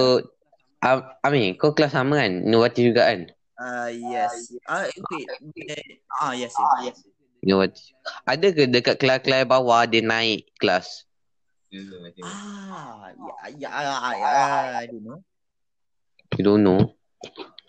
uh, 0.82 1.00
Ami, 1.22 1.54
kau 1.54 1.70
kelas 1.70 1.94
sama 1.94 2.18
kan? 2.18 2.34
Nuwati 2.50 2.82
juga 2.90 3.14
kan? 3.14 3.30
Ah 3.62 3.94
yes. 3.94 4.58
Ah 4.66 4.90
wait. 4.90 5.30
wait. 5.54 6.02
Ah 6.18 6.34
yes. 6.34 6.50
yes. 6.82 6.98
Nuwati. 7.46 7.94
Ada 8.26 8.50
ke 8.58 8.66
dekat 8.66 8.98
kelas-kelas 8.98 9.46
bawah 9.46 9.86
dia 9.86 10.02
naik 10.02 10.50
kelas? 10.58 11.06
Ah 11.72 13.16
ya 13.16 13.36
ya 13.56 13.72
ya, 13.80 14.12
ya 14.20 14.84
I 14.84 14.86
don't 14.92 15.04
know. 15.08 15.20
You 16.36 16.44
don't 16.44 16.64
know. 16.68 16.80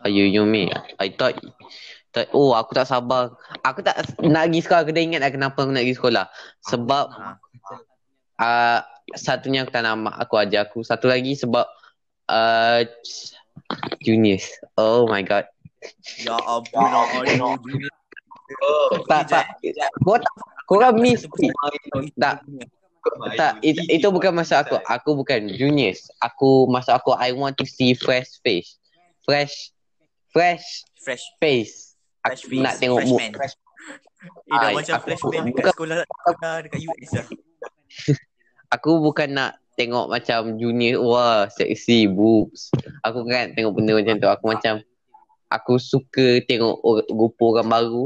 Are 0.02 0.10
you 0.10 0.26
you 0.26 0.42
me? 0.42 0.74
I 0.98 1.14
thought 1.14 1.38
tak, 2.12 2.34
oh 2.34 2.52
aku 2.52 2.74
tak 2.74 2.90
sabar. 2.90 3.38
Aku 3.62 3.80
tak 3.80 3.96
nak 4.20 4.50
pergi 4.50 4.60
sekolah. 4.60 4.80
Aku 4.84 4.90
dah 4.92 5.02
ingat 5.06 5.20
dah 5.22 5.30
kenapa 5.32 5.64
aku 5.64 5.70
nak 5.70 5.86
pergi 5.86 5.96
sekolah. 5.96 6.24
Sebab 6.66 7.04
Ah. 7.14 7.36
uh, 8.42 8.80
satunya 9.14 9.62
aku 9.62 9.70
tak 9.70 9.86
nak 9.86 10.18
aku 10.18 10.34
ajar 10.36 10.66
aku. 10.66 10.82
Satu 10.82 11.06
lagi 11.06 11.38
sebab 11.38 11.64
uh, 12.28 12.82
juniors. 14.02 14.44
Oh 14.76 15.06
my 15.06 15.22
god. 15.22 15.46
Ya 16.20 16.36
ampun, 16.42 16.90
aduh. 16.90 17.54
junior. 17.64 17.94
Tak, 19.08 19.32
tak. 19.32 19.46
Kau 20.04 20.20
tak, 20.20 20.34
korang 20.68 21.00
miss. 21.00 21.24
Tak, 22.20 22.44
tak, 23.34 23.58
it, 23.60 23.76
itu 23.88 24.06
bukan 24.08 24.32
masa 24.32 24.62
aku. 24.62 24.78
Aku 24.80 25.14
bukan 25.14 25.50
juniors. 25.50 26.06
Aku, 26.18 26.66
masa 26.66 26.94
aku, 26.94 27.12
I 27.12 27.30
want 27.30 27.58
to 27.58 27.66
see 27.66 27.92
fresh 27.92 28.38
face. 28.40 28.78
Fresh, 29.22 29.70
fresh 30.28 30.86
Fresh, 30.96 31.24
face. 31.38 31.98
fresh 32.22 32.46
Aku 32.46 32.48
face, 32.48 32.62
nak 32.62 32.74
tengok 32.78 32.98
fresh 33.02 33.10
mu. 33.10 33.18
man. 33.18 33.32
Eh, 34.22 34.54
dah 34.54 34.68
Ai, 34.70 34.74
macam 34.78 34.94
aku- 34.94 35.06
flashman 35.10 35.32
dekat 35.34 35.46
bukan- 35.50 35.72
sekolah, 35.74 35.96
sekolah 36.06 36.54
dekat 36.62 36.80
US 36.80 37.10
lah. 37.12 37.26
Aku 38.72 38.90
bukan 39.00 39.28
nak 39.28 39.52
tengok 39.74 40.06
macam 40.06 40.56
junior, 40.56 41.02
wah, 41.02 41.44
seksi, 41.46 42.06
boobs. 42.06 42.70
Aku 43.02 43.26
kan 43.26 43.52
tengok 43.52 43.74
benda 43.74 43.92
macam 43.92 44.16
tu. 44.16 44.28
Aku 44.30 44.44
macam, 44.48 44.74
aku 45.48 45.76
suka 45.76 46.40
tengok 46.42 46.80
or- 46.80 47.04
rupa 47.10 47.42
orang 47.52 47.68
baru. 47.68 48.04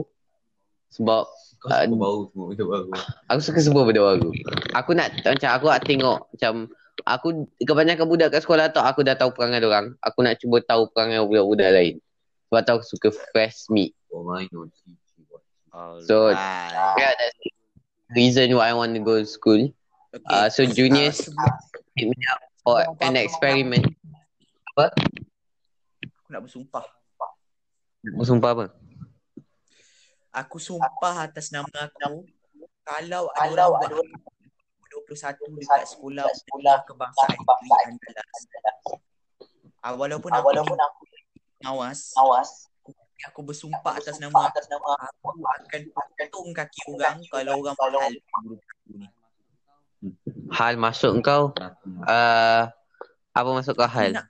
Sebab 0.88 1.28
Kau 1.66 1.74
Ah, 1.74 1.82
suka 1.82 1.98
bau 1.98 2.18
semua 2.30 2.46
benda 2.46 2.64
baru. 2.64 2.90
aku 3.26 3.40
suka 3.42 3.58
semua 3.60 3.82
benda 3.82 4.02
baru. 4.04 4.28
Aku 4.72 4.90
nak 4.94 5.08
macam 5.18 5.50
aku 5.50 5.64
nak 5.66 5.82
tengok 5.82 6.18
macam 6.30 6.52
aku 7.02 7.26
kebanyakan 7.58 8.06
budak 8.06 8.28
kat 8.30 8.40
sekolah 8.40 8.70
tu 8.70 8.78
aku 8.78 9.02
dah 9.02 9.18
tahu 9.18 9.34
perangai 9.34 9.58
orang. 9.60 9.98
Aku 9.98 10.22
nak 10.22 10.38
cuba 10.38 10.62
tahu 10.62 10.86
perangai 10.90 11.18
budak-budak 11.20 11.70
lain. 11.70 11.94
Sebab 12.46 12.60
tu 12.62 12.70
aku 12.72 12.84
suka 12.86 13.08
fresh 13.34 13.66
meat. 13.66 13.90
Oh 14.14 14.22
my 14.22 14.46
god. 14.46 14.70
So, 16.06 16.30
Alright. 16.30 16.96
Yeah, 16.96 17.12
that's 17.12 17.36
the 17.36 17.50
reason 18.14 18.54
why 18.54 18.70
I 18.70 18.74
want 18.74 18.94
to 18.94 19.02
go 19.02 19.18
to 19.18 19.26
school. 19.26 19.60
Okay. 20.14 20.24
Uh, 20.24 20.48
so 20.48 20.64
juniors 20.64 21.20
Ah, 21.34 21.52
sebelum 21.60 21.84
hit 21.98 22.06
me 22.08 22.24
up 22.30 22.40
for 22.62 22.76
an 23.02 23.18
experiment. 23.18 23.84
aku 24.72 24.88
nak 26.30 26.40
bersumpah. 26.40 26.86
Mau 28.14 28.22
sumpah 28.22 28.50
apa? 28.54 28.64
Aku 30.36 30.60
sumpah 30.60 31.24
atas 31.24 31.48
nama 31.48 31.88
aku 31.88 32.28
kalau 32.84 33.32
ada 33.32 33.64
orang 33.72 34.04
buat 34.04 34.12
21 35.08 35.56
dekat 35.56 35.88
sekolah 35.88 36.28
sekolah 36.28 36.76
kebangsaan 36.84 37.32
negeri 37.40 37.70
Andalas. 37.88 38.40
Ah, 39.80 39.96
walaupun 39.96 40.28
aku 40.28 40.46
walaupun 40.52 40.76
aku 40.76 41.02
awas, 41.64 42.12
awas 42.20 42.68
aku 43.24 43.40
bersumpah 43.48 43.96
atas 43.96 44.20
nama 44.20 44.52
atas 44.52 44.68
nama 44.68 44.92
aku 45.08 45.40
akan 45.40 45.82
potong 45.94 46.52
kaki 46.52 46.80
orang 46.92 47.16
kalau 47.32 47.52
orang 47.64 47.76
hal. 47.80 48.12
Hal 50.52 50.74
masuk 50.76 51.24
kau. 51.24 51.50
Uh, 52.04 52.68
apa 53.32 53.48
masuk 53.56 53.72
kau 53.80 53.88
Aku 53.88 53.96
hal? 53.96 54.20
nak, 54.20 54.28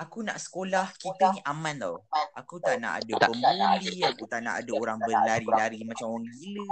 aku 0.00 0.24
nak 0.24 0.40
sekolah 0.40 0.88
kita 0.96 1.36
ni 1.36 1.40
aman 1.44 1.76
tau. 1.76 2.00
Aku 2.32 2.56
tak 2.56 2.80
nak 2.80 3.04
ada 3.04 3.12
pembuli, 3.28 4.00
aku 4.00 4.24
tak 4.24 4.40
nak 4.40 4.64
ada 4.64 4.72
orang 4.72 4.98
berlari-lari 5.04 5.84
macam 5.84 6.16
orang 6.16 6.32
gila. 6.40 6.68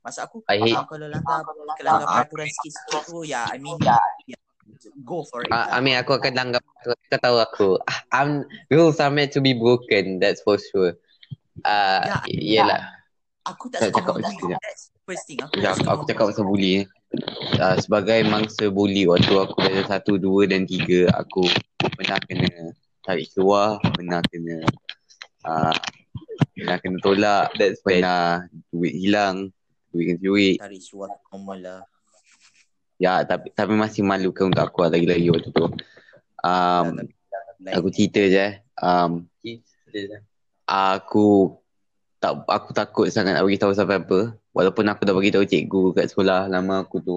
Masa 0.00 0.24
aku 0.24 0.40
ah, 0.48 0.88
kalau 0.88 1.06
langgar 1.12 1.44
kelanggar 1.76 2.08
peraturan 2.08 2.48
sikit-sikit 2.48 3.02
tu 3.04 3.20
ya 3.28 3.44
I 3.52 3.60
mean 3.60 3.76
ya, 3.84 4.00
go 5.04 5.20
for 5.28 5.44
it. 5.44 5.52
Uh, 5.52 5.68
I 5.68 5.84
mean 5.84 6.00
aku 6.00 6.16
akan 6.16 6.32
langgar 6.32 6.64
kau 6.80 7.20
tahu 7.20 7.36
aku. 7.36 7.68
Ah, 7.84 8.00
I'm 8.16 8.48
rules 8.72 8.96
are 8.96 9.12
meant 9.12 9.36
to 9.36 9.44
be 9.44 9.52
broken. 9.52 10.16
That's 10.16 10.40
for 10.40 10.56
sure. 10.56 10.96
Uh, 11.60 12.00
Ya, 12.08 12.16
yelah. 12.64 12.82
Aku 13.44 13.68
tak 13.68 13.92
suka 13.92 14.00
cakap 14.00 14.14
sekejap. 14.24 14.60
That's 14.64 14.88
first 15.04 15.24
thing. 15.28 15.40
Aku, 15.44 15.60
suka 15.60 15.90
aku 15.92 16.02
cakap 16.08 16.24
pasal 16.32 16.44
bully 16.48 16.72
eh. 16.80 16.84
Uh, 17.60 17.76
sebagai 17.76 18.24
mangsa 18.24 18.72
bully 18.72 19.04
waktu 19.04 19.36
aku 19.36 19.60
ada 19.60 19.84
satu, 19.84 20.16
dua 20.16 20.48
dan 20.48 20.64
tiga, 20.64 21.10
aku 21.12 21.44
pernah 22.00 22.18
kena 22.24 22.72
tarik 23.04 23.28
keluar, 23.36 23.76
pernah 23.92 24.24
kena 24.32 24.56
uh, 25.44 25.76
pernah 26.56 26.76
kena 26.80 26.96
tolak, 27.04 27.52
That's 27.60 27.84
bad. 27.84 28.00
pernah 28.00 28.24
duit 28.72 28.94
hilang, 28.96 29.52
duit 29.92 30.16
kena 30.16 30.18
curi. 30.24 30.50
Tarik 30.56 30.80
suara 30.80 31.12
normal 31.28 31.58
lah. 31.60 31.82
Ya, 32.96 33.20
tapi 33.28 33.52
tapi 33.52 33.76
masih 33.76 34.00
malukan 34.00 34.48
untuk 34.48 34.64
aku 34.64 34.88
lah 34.88 34.96
lagi-lagi 34.96 35.28
waktu 35.28 35.52
tu. 35.52 35.68
Um, 36.40 37.04
aku 37.68 37.92
cerita 37.92 38.24
je 38.24 38.40
eh. 38.40 38.52
Um, 38.80 39.28
aku 40.64 41.56
tak 42.20 42.44
aku 42.48 42.70
takut 42.76 43.06
sangat 43.08 43.36
nak 43.36 43.44
beritahu 43.48 43.72
siapa-apa 43.72 44.36
walaupun 44.52 44.84
aku 44.92 45.08
dah 45.08 45.16
beritahu 45.16 45.44
cikgu 45.48 45.96
kat 45.96 46.12
sekolah 46.12 46.52
lama 46.52 46.84
aku 46.84 47.00
tu 47.00 47.16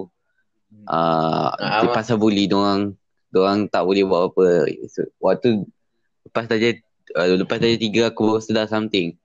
uh, 0.88 1.48
Ah, 1.52 1.84
pasal 1.92 2.16
bully 2.16 2.48
diorang 2.48 2.96
diorang 3.34 3.66
tak 3.66 3.82
boleh 3.82 4.06
buat 4.06 4.30
apa. 4.30 4.70
So, 4.86 5.02
waktu 5.18 5.66
lepas 6.22 6.46
saja 6.46 6.78
uh, 7.18 7.34
lepas 7.34 7.58
saja 7.58 7.74
tiga 7.74 8.14
aku 8.14 8.38
baru 8.38 8.40
sedar 8.40 8.70
something. 8.70 9.18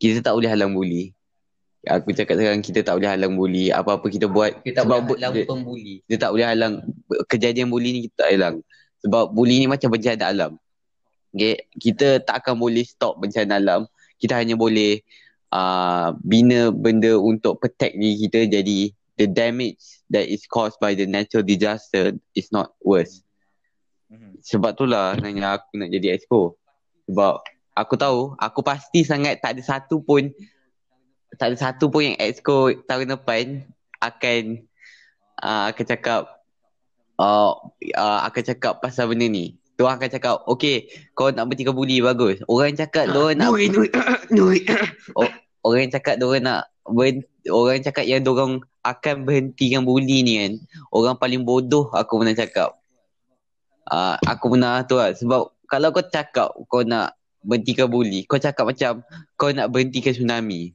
Kita 0.00 0.24
tak 0.24 0.32
boleh 0.32 0.48
halang 0.48 0.72
bully. 0.72 1.12
Aku 1.86 2.10
cakap 2.10 2.40
sekarang 2.40 2.64
kita 2.64 2.80
tak 2.82 2.96
boleh 2.96 3.10
halang 3.12 3.36
bully. 3.36 3.68
Apa-apa 3.68 4.08
kita 4.08 4.26
buat 4.26 4.64
sebab 4.64 4.98
bu- 5.04 5.18
dia- 5.20 5.46
pembuli. 5.46 6.00
kita 6.08 6.16
tak 6.26 6.30
boleh 6.32 6.46
halang. 6.48 6.74
Kejadian 7.28 7.68
bully 7.68 7.88
ni 7.92 8.00
kita 8.08 8.24
tak 8.24 8.28
halang. 8.34 8.56
Sebab 9.04 9.30
bully 9.30 9.62
ni 9.62 9.66
macam 9.68 9.92
bencana 9.92 10.24
alam. 10.32 10.52
Okay? 11.28 11.68
kita 11.76 12.24
tak 12.24 12.40
akan 12.40 12.56
boleh 12.56 12.82
stop 12.88 13.20
bencana 13.20 13.60
alam. 13.60 13.80
Kita 14.18 14.34
hanya 14.34 14.58
boleh 14.58 15.04
uh, 15.54 16.16
bina 16.18 16.74
benda 16.74 17.14
untuk 17.14 17.62
protect 17.62 17.94
diri 17.94 18.16
kita. 18.26 18.40
Jadi 18.48 18.90
the 19.18 19.26
damage 19.26 19.82
that 20.08 20.24
is 20.30 20.46
caused 20.46 20.78
by 20.78 20.94
the 20.94 21.04
natural 21.04 21.42
disaster 21.42 22.14
is 22.32 22.48
not 22.54 22.72
worse 22.80 23.20
Mhm. 24.08 24.40
sebab 24.40 24.72
tu 24.72 24.88
lah 24.88 25.12
nanya 25.20 25.60
aku 25.60 25.76
nak 25.76 25.92
jadi 25.92 26.16
exco 26.16 26.56
sebab 27.04 27.44
aku 27.76 27.94
tahu 28.00 28.32
aku 28.40 28.64
pasti 28.64 29.04
sangat 29.04 29.36
tak 29.44 29.58
ada 29.58 29.62
satu 29.62 30.00
pun 30.00 30.32
tak 31.36 31.52
ada 31.52 31.56
satu 31.60 31.92
pun 31.92 32.08
yang 32.08 32.16
exco 32.16 32.72
tahun 32.88 33.12
depan 33.12 33.68
akan 34.00 34.64
uh, 35.44 35.68
akan 35.68 35.84
cakap 35.84 36.20
uh, 37.20 37.52
uh, 38.00 38.20
akan 38.24 38.42
cakap 38.48 38.80
pasal 38.80 39.12
benda 39.12 39.28
ni 39.28 39.60
tu 39.76 39.84
akan 39.84 40.08
cakap 40.08 40.40
okay 40.48 40.88
kau 41.12 41.28
nak 41.28 41.44
bertiga 41.44 41.76
buli 41.76 42.00
bagus 42.00 42.40
orang 42.48 42.74
cakap 42.80 43.12
dia 43.12 43.36
nak 43.36 43.52
Nui, 43.52 43.68
nui, 43.68 43.88
nui. 44.32 44.64
orang 45.62 45.92
cakap 45.92 46.16
dia 46.16 46.40
nak 46.40 46.72
ber, 46.88 47.20
orang 47.52 47.84
cakap 47.84 48.08
yang 48.08 48.24
dia 48.24 48.32
orang 48.32 48.64
akan 48.82 49.26
berhentikan 49.26 49.82
buli 49.82 50.22
ni 50.22 50.32
kan. 50.40 50.52
Orang 50.94 51.18
paling 51.18 51.42
bodoh 51.42 51.90
aku 51.92 52.22
pernah 52.22 52.36
cakap. 52.36 52.78
Uh, 53.88 54.16
aku 54.28 54.54
pernah 54.54 54.84
tu 54.84 55.00
lah. 55.00 55.12
Sebab 55.12 55.54
kalau 55.68 55.88
kau 55.92 56.04
cakap 56.04 56.52
kau 56.68 56.84
nak 56.84 57.16
berhentikan 57.44 57.86
buli 57.86 58.26
kau 58.26 58.36
cakap 58.40 58.66
macam 58.68 59.00
kau 59.38 59.50
nak 59.52 59.68
berhentikan 59.70 60.12
tsunami. 60.14 60.74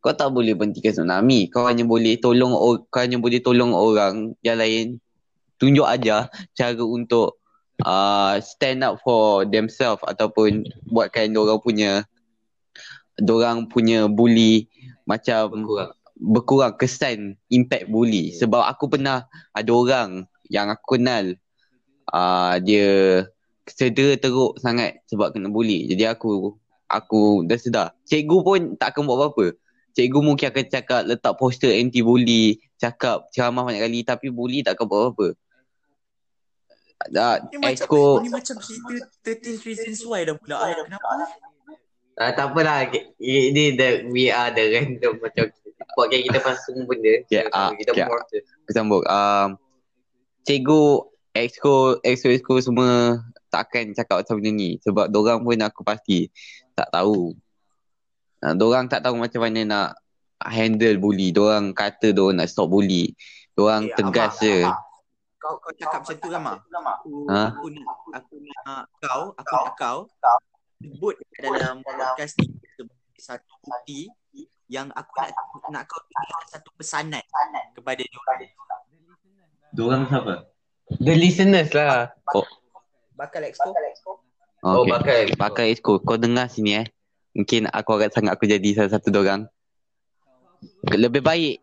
Kau 0.00 0.14
tak 0.14 0.30
boleh 0.30 0.54
berhentikan 0.54 0.94
tsunami. 0.94 1.50
Kau 1.50 1.66
hanya 1.66 1.82
boleh 1.82 2.14
tolong 2.20 2.54
or- 2.54 2.84
kau 2.88 3.02
hanya 3.02 3.18
boleh 3.18 3.42
tolong 3.42 3.74
orang 3.74 4.36
yang 4.44 4.60
lain. 4.60 5.02
Tunjuk 5.56 5.88
aja 5.88 6.28
cara 6.52 6.84
untuk 6.84 7.40
uh, 7.80 8.36
stand 8.44 8.84
up 8.84 9.00
for 9.00 9.48
themselves 9.48 10.04
ataupun 10.04 10.68
buatkan 10.88 11.32
orang 11.32 11.60
punya 11.60 12.04
orang 13.24 13.64
punya 13.68 14.04
bully 14.04 14.68
macam 15.08 15.48
berkurang. 15.48 15.92
Berkurang 16.16 16.72
kesan 16.80 17.36
impact 17.52 17.92
bully 17.92 18.32
sebab 18.32 18.64
aku 18.64 18.88
pernah 18.88 19.28
ada 19.52 19.70
orang 19.70 20.24
yang 20.48 20.72
aku 20.72 20.96
kenal 20.96 21.36
uh, 22.10 22.56
dia 22.64 23.22
cedera 23.68 24.16
teruk 24.16 24.56
sangat 24.56 25.02
sebab 25.10 25.36
kena 25.36 25.52
bully 25.52 25.84
jadi 25.92 26.16
aku 26.16 26.56
aku 26.88 27.44
dah 27.44 27.58
sedar 27.60 27.88
cikgu 28.08 28.38
pun 28.40 28.60
tak 28.80 28.96
akan 28.96 29.04
buat 29.04 29.18
apa-apa 29.20 29.46
cikgu 29.92 30.20
mungkin 30.24 30.46
akan 30.48 30.64
cakap 30.72 31.02
letak 31.04 31.34
poster 31.36 31.74
anti 31.74 32.00
bully 32.00 32.62
cakap 32.80 33.28
ceramah 33.34 33.68
banyak 33.68 33.82
kali 33.84 34.00
tapi 34.06 34.32
bully 34.32 34.64
tak 34.64 34.78
akan 34.78 34.86
buat 34.88 35.00
apa-apa 35.10 35.28
uh, 37.12 37.36
Ni 37.52 37.58
macam, 37.60 37.86
ni 38.24 38.30
macam 38.32 38.56
cerita 38.56 38.94
13 39.20 39.68
Reasons 39.68 40.00
Why 40.08 40.24
dah 40.24 40.34
pula. 40.40 40.56
Ah, 40.56 40.72
Kenapa? 40.72 41.06
Ah, 42.16 42.32
tak 42.32 42.46
apalah. 42.48 42.88
Ini 43.20 43.76
the, 43.76 44.08
we 44.08 44.32
are 44.32 44.48
the 44.48 44.64
random 44.72 45.20
macam 45.20 45.52
podcast 45.94 46.22
kita 46.26 46.38
pasal 46.42 46.62
semua 46.66 46.84
benda. 46.88 47.14
Okay, 47.26 47.42
So, 47.46 47.54
ah, 47.54 47.70
kita 47.76 47.90
okay. 47.94 48.06
more 48.08 48.22
to 48.26 48.36
Aku 48.42 48.70
sambung. 48.74 49.04
Um, 49.06 49.48
cikgu, 50.42 50.84
exco, 51.36 51.74
exco, 52.02 52.28
exco 52.32 52.54
semua 52.58 53.20
takkan 53.52 53.94
cakap 53.94 54.24
pasal 54.24 54.40
benda 54.42 54.50
ni. 54.50 54.70
Sebab 54.82 55.06
dorang 55.12 55.46
pun 55.46 55.60
aku 55.62 55.80
pasti 55.86 56.32
tak 56.74 56.90
tahu. 56.90 57.36
Uh, 58.42 58.54
dorang 58.58 58.90
tak 58.90 59.04
tahu 59.06 59.16
macam 59.20 59.40
mana 59.44 59.60
nak 59.62 59.88
handle 60.42 60.98
bully. 60.98 61.30
Dorang 61.30 61.70
kata 61.76 62.10
dorang 62.10 62.42
nak 62.42 62.50
stop 62.50 62.72
bully. 62.72 63.14
Dorang 63.56 63.88
Eh, 63.88 63.94
tegas 63.96 64.36
Amar, 64.36 64.44
je. 64.44 64.58
Amar. 64.64 64.78
Kau 65.36 65.54
kau 65.62 65.72
cakap 65.78 66.00
macam 66.02 66.16
tu 66.18 66.28
Rama. 66.32 66.52
Aku, 66.58 67.12
Ha? 67.30 67.42
aku 67.54 67.66
nak 67.70 67.86
aku 68.18 68.34
nak 68.42 68.82
kau, 68.98 69.22
aku 69.38 69.54
nak 69.62 69.74
kau 69.78 69.98
sebut 70.82 71.14
dalam 71.40 71.80
podcast 71.80 72.36
ni 72.42 72.52
sebagai 72.76 73.20
satu 73.20 73.52
bukti 73.64 74.10
yang 74.66 74.90
aku 74.90 75.10
nak 75.16 75.30
nak 75.68 75.82
kau 75.86 76.00
tunjukkan 76.00 76.46
satu 76.50 76.70
pesanan 76.74 77.22
kepada 77.72 78.02
dia 78.02 78.18
orang. 78.18 78.38
Dorang 79.70 80.02
siapa? 80.06 80.34
The 80.98 81.14
listeners 81.14 81.70
lah. 81.70 82.10
Bakal 83.14 83.42
Exco. 83.44 83.70
Oh, 84.60 84.82
Okay. 84.82 84.90
bakal. 84.90 85.18
Bakal 85.38 85.64
exco. 85.68 85.92
Kau 86.00 86.18
dengar 86.18 86.50
sini 86.50 86.82
eh. 86.82 86.86
Mungkin 87.32 87.68
aku 87.68 87.90
agak 87.94 88.10
sangat 88.10 88.34
aku 88.34 88.44
jadi 88.44 88.66
salah 88.72 88.92
satu 88.92 89.12
orang. 89.14 89.46
Lebih 90.88 91.20
baik 91.20 91.60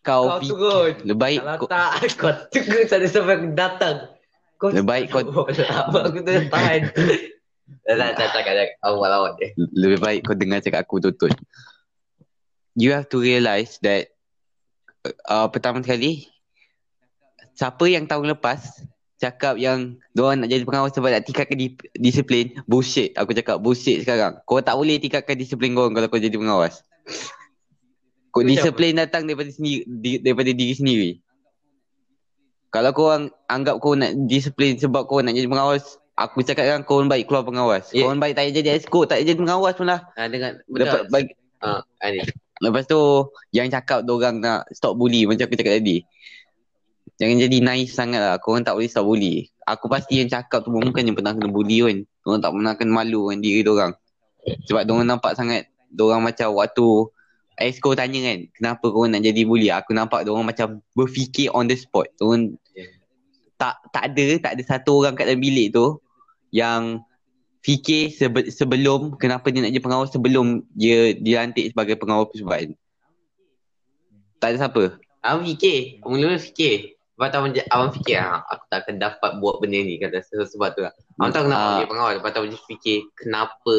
kau, 0.00 0.26
Kau 0.26 0.40
turun. 0.42 0.92
lebih 1.06 1.16
baik 1.16 1.40
Kalau 1.40 1.56
kau, 1.56 1.68
tak, 1.68 1.90
kau 2.16 2.32
tunggu 2.50 2.78
sampai 2.84 3.08
sampai 3.08 3.34
aku 3.36 3.48
datang. 3.54 3.96
Kau 4.56 4.68
lebih 4.68 4.84
baik 4.84 5.04
kau 5.08 5.22
Apa 5.46 5.98
aku 6.10 6.18
tu 6.20 6.32
tahan. 6.50 6.80
Dah 7.84 7.94
dah 7.94 8.08
dah 8.12 8.28
tak 8.32 8.48
ada 8.48 8.64
awal 8.80 9.08
awal 9.08 9.30
dia. 9.36 9.52
lebih 9.56 10.00
baik 10.00 10.24
kau 10.24 10.32
dengar 10.32 10.60
cakap 10.60 10.84
aku 10.84 11.00
betul. 11.00 11.28
You 12.78 12.94
have 12.94 13.10
to 13.10 13.18
realise 13.18 13.82
that 13.82 14.14
uh, 15.26 15.50
pertama 15.50 15.82
sekali 15.82 16.30
siapa 17.58 17.82
yang 17.90 18.06
tahun 18.06 18.38
lepas 18.38 18.86
cakap 19.18 19.58
yang 19.58 19.98
diorang 20.14 20.38
nak 20.38 20.46
jadi 20.46 20.62
pengawas 20.62 20.94
sebab 20.94 21.10
nak 21.10 21.26
tingkatkan 21.26 21.58
di, 21.58 21.74
disiplin 21.98 22.54
bullshit. 22.70 23.18
Aku 23.18 23.34
cakap 23.34 23.58
bullshit 23.58 24.06
sekarang. 24.06 24.38
Kau 24.46 24.62
tak 24.62 24.78
boleh 24.78 25.02
tingkatkan 25.02 25.34
disiplin 25.34 25.74
kau 25.74 25.90
kalau 25.90 26.06
kau 26.06 26.22
jadi 26.22 26.38
pengawas. 26.38 26.86
Kau 28.30 28.46
disiplin 28.46 28.94
datang 28.94 29.26
daripada 29.26 29.50
sendiri 29.50 29.82
di, 29.90 30.22
daripada 30.22 30.54
diri 30.54 30.74
sendiri. 30.78 31.10
Kalau 32.70 32.94
kau 32.94 33.10
orang 33.10 33.34
anggap 33.50 33.82
kau 33.82 33.98
nak 33.98 34.14
disiplin 34.30 34.78
sebab 34.78 35.10
kau 35.10 35.18
nak 35.18 35.34
jadi 35.34 35.50
pengawas 35.50 35.98
aku 36.14 36.46
cakap 36.46 36.70
kan 36.70 36.86
kau 36.86 37.02
baik 37.02 37.26
keluar 37.26 37.42
pengawas. 37.42 37.90
Yeah. 37.90 38.06
kau 38.06 38.14
baik 38.14 38.38
tak 38.38 38.54
jadi 38.54 38.78
esko 38.78 39.02
tak 39.02 39.26
jadi 39.26 39.34
pengawas 39.34 39.74
pun 39.74 39.90
lah 39.90 40.06
Ha 40.14 40.30
dengan 40.30 40.62
betul. 40.70 41.10
bagi, 41.10 41.34
Ah, 41.58 41.82
ni. 42.06 42.22
Lepas 42.60 42.84
tu 42.86 43.00
yang 43.54 43.70
cakap 43.70 44.02
orang 44.06 44.42
nak 44.42 44.66
stop 44.74 44.98
bully 44.98 45.24
macam 45.24 45.46
aku 45.46 45.56
cakap 45.58 45.78
tadi. 45.82 46.02
Jangan 47.18 47.36
jadi 47.42 47.58
naif 47.64 47.90
sangat 47.90 48.22
lah. 48.22 48.36
Korang 48.38 48.62
tak 48.62 48.78
boleh 48.78 48.86
stop 48.86 49.06
bully. 49.06 49.50
Aku 49.66 49.90
pasti 49.90 50.22
yang 50.22 50.30
cakap 50.30 50.62
tu 50.62 50.70
bukan 50.70 51.02
yang 51.02 51.16
pernah 51.18 51.34
kena 51.34 51.50
bully 51.50 51.82
kan. 51.82 51.98
Diorang 52.22 52.40
tak 52.40 52.50
pernah 52.54 52.72
kena 52.78 52.92
malu 52.94 53.20
dengan 53.28 53.38
diri 53.42 53.60
diorang. 53.66 53.92
Sebab 54.70 54.82
diorang 54.86 55.06
nampak 55.06 55.34
sangat 55.34 55.66
diorang 55.90 56.22
macam 56.22 56.54
waktu 56.54 57.10
Esko 57.58 57.98
tanya 57.98 58.22
kan, 58.22 58.38
kenapa 58.54 58.86
korang 58.86 59.10
nak 59.10 59.26
jadi 59.26 59.42
bully? 59.42 59.66
Aku 59.74 59.90
nampak 59.90 60.22
diorang 60.22 60.46
macam 60.46 60.78
berfikir 60.94 61.50
on 61.50 61.66
the 61.66 61.74
spot. 61.74 62.06
Diorang 62.14 62.54
tak 63.58 63.82
tak 63.90 64.14
ada, 64.14 64.26
tak 64.38 64.52
ada 64.54 64.62
satu 64.62 65.02
orang 65.02 65.18
kat 65.18 65.26
dalam 65.26 65.42
bilik 65.42 65.74
tu 65.74 65.98
yang 66.54 67.02
fikir 67.58 68.10
sebe- 68.10 68.48
sebelum 68.48 69.18
kenapa 69.18 69.50
dia 69.50 69.60
nak 69.62 69.72
jadi 69.72 69.82
pengawas 69.82 70.10
sebelum 70.10 70.62
dia 70.72 71.12
dilantik 71.12 71.74
sebagai 71.74 71.98
pengawal 71.98 72.30
percubaan. 72.30 72.72
Tak 74.38 74.54
ada 74.54 74.58
siapa. 74.66 74.82
Abang 75.18 75.44
fikir, 75.44 75.98
mula-mula 76.00 76.38
fikir. 76.38 76.94
Lepas 76.94 77.28
tu 77.28 77.36
abang, 77.42 77.50
abang 77.50 77.90
fikir, 77.90 78.16
ah, 78.16 78.46
aku 78.46 78.64
tak 78.70 78.78
akan 78.86 78.94
dapat 79.02 79.30
buat 79.42 79.58
benda 79.58 79.82
ni 79.82 79.98
kata 79.98 80.22
se- 80.22 80.38
sebab 80.54 80.70
tu 80.78 80.86
lah. 80.86 80.94
Abang 81.18 81.34
tahu 81.34 81.44
kenapa 81.50 81.58
Ah. 81.58 81.66
aku 81.66 81.74
jadi 81.74 81.90
pengawal. 81.90 82.12
Lepas 82.22 82.30
tu 82.30 82.38
abang 82.38 82.52
fikir, 82.70 82.98
kenapa, 83.18 83.74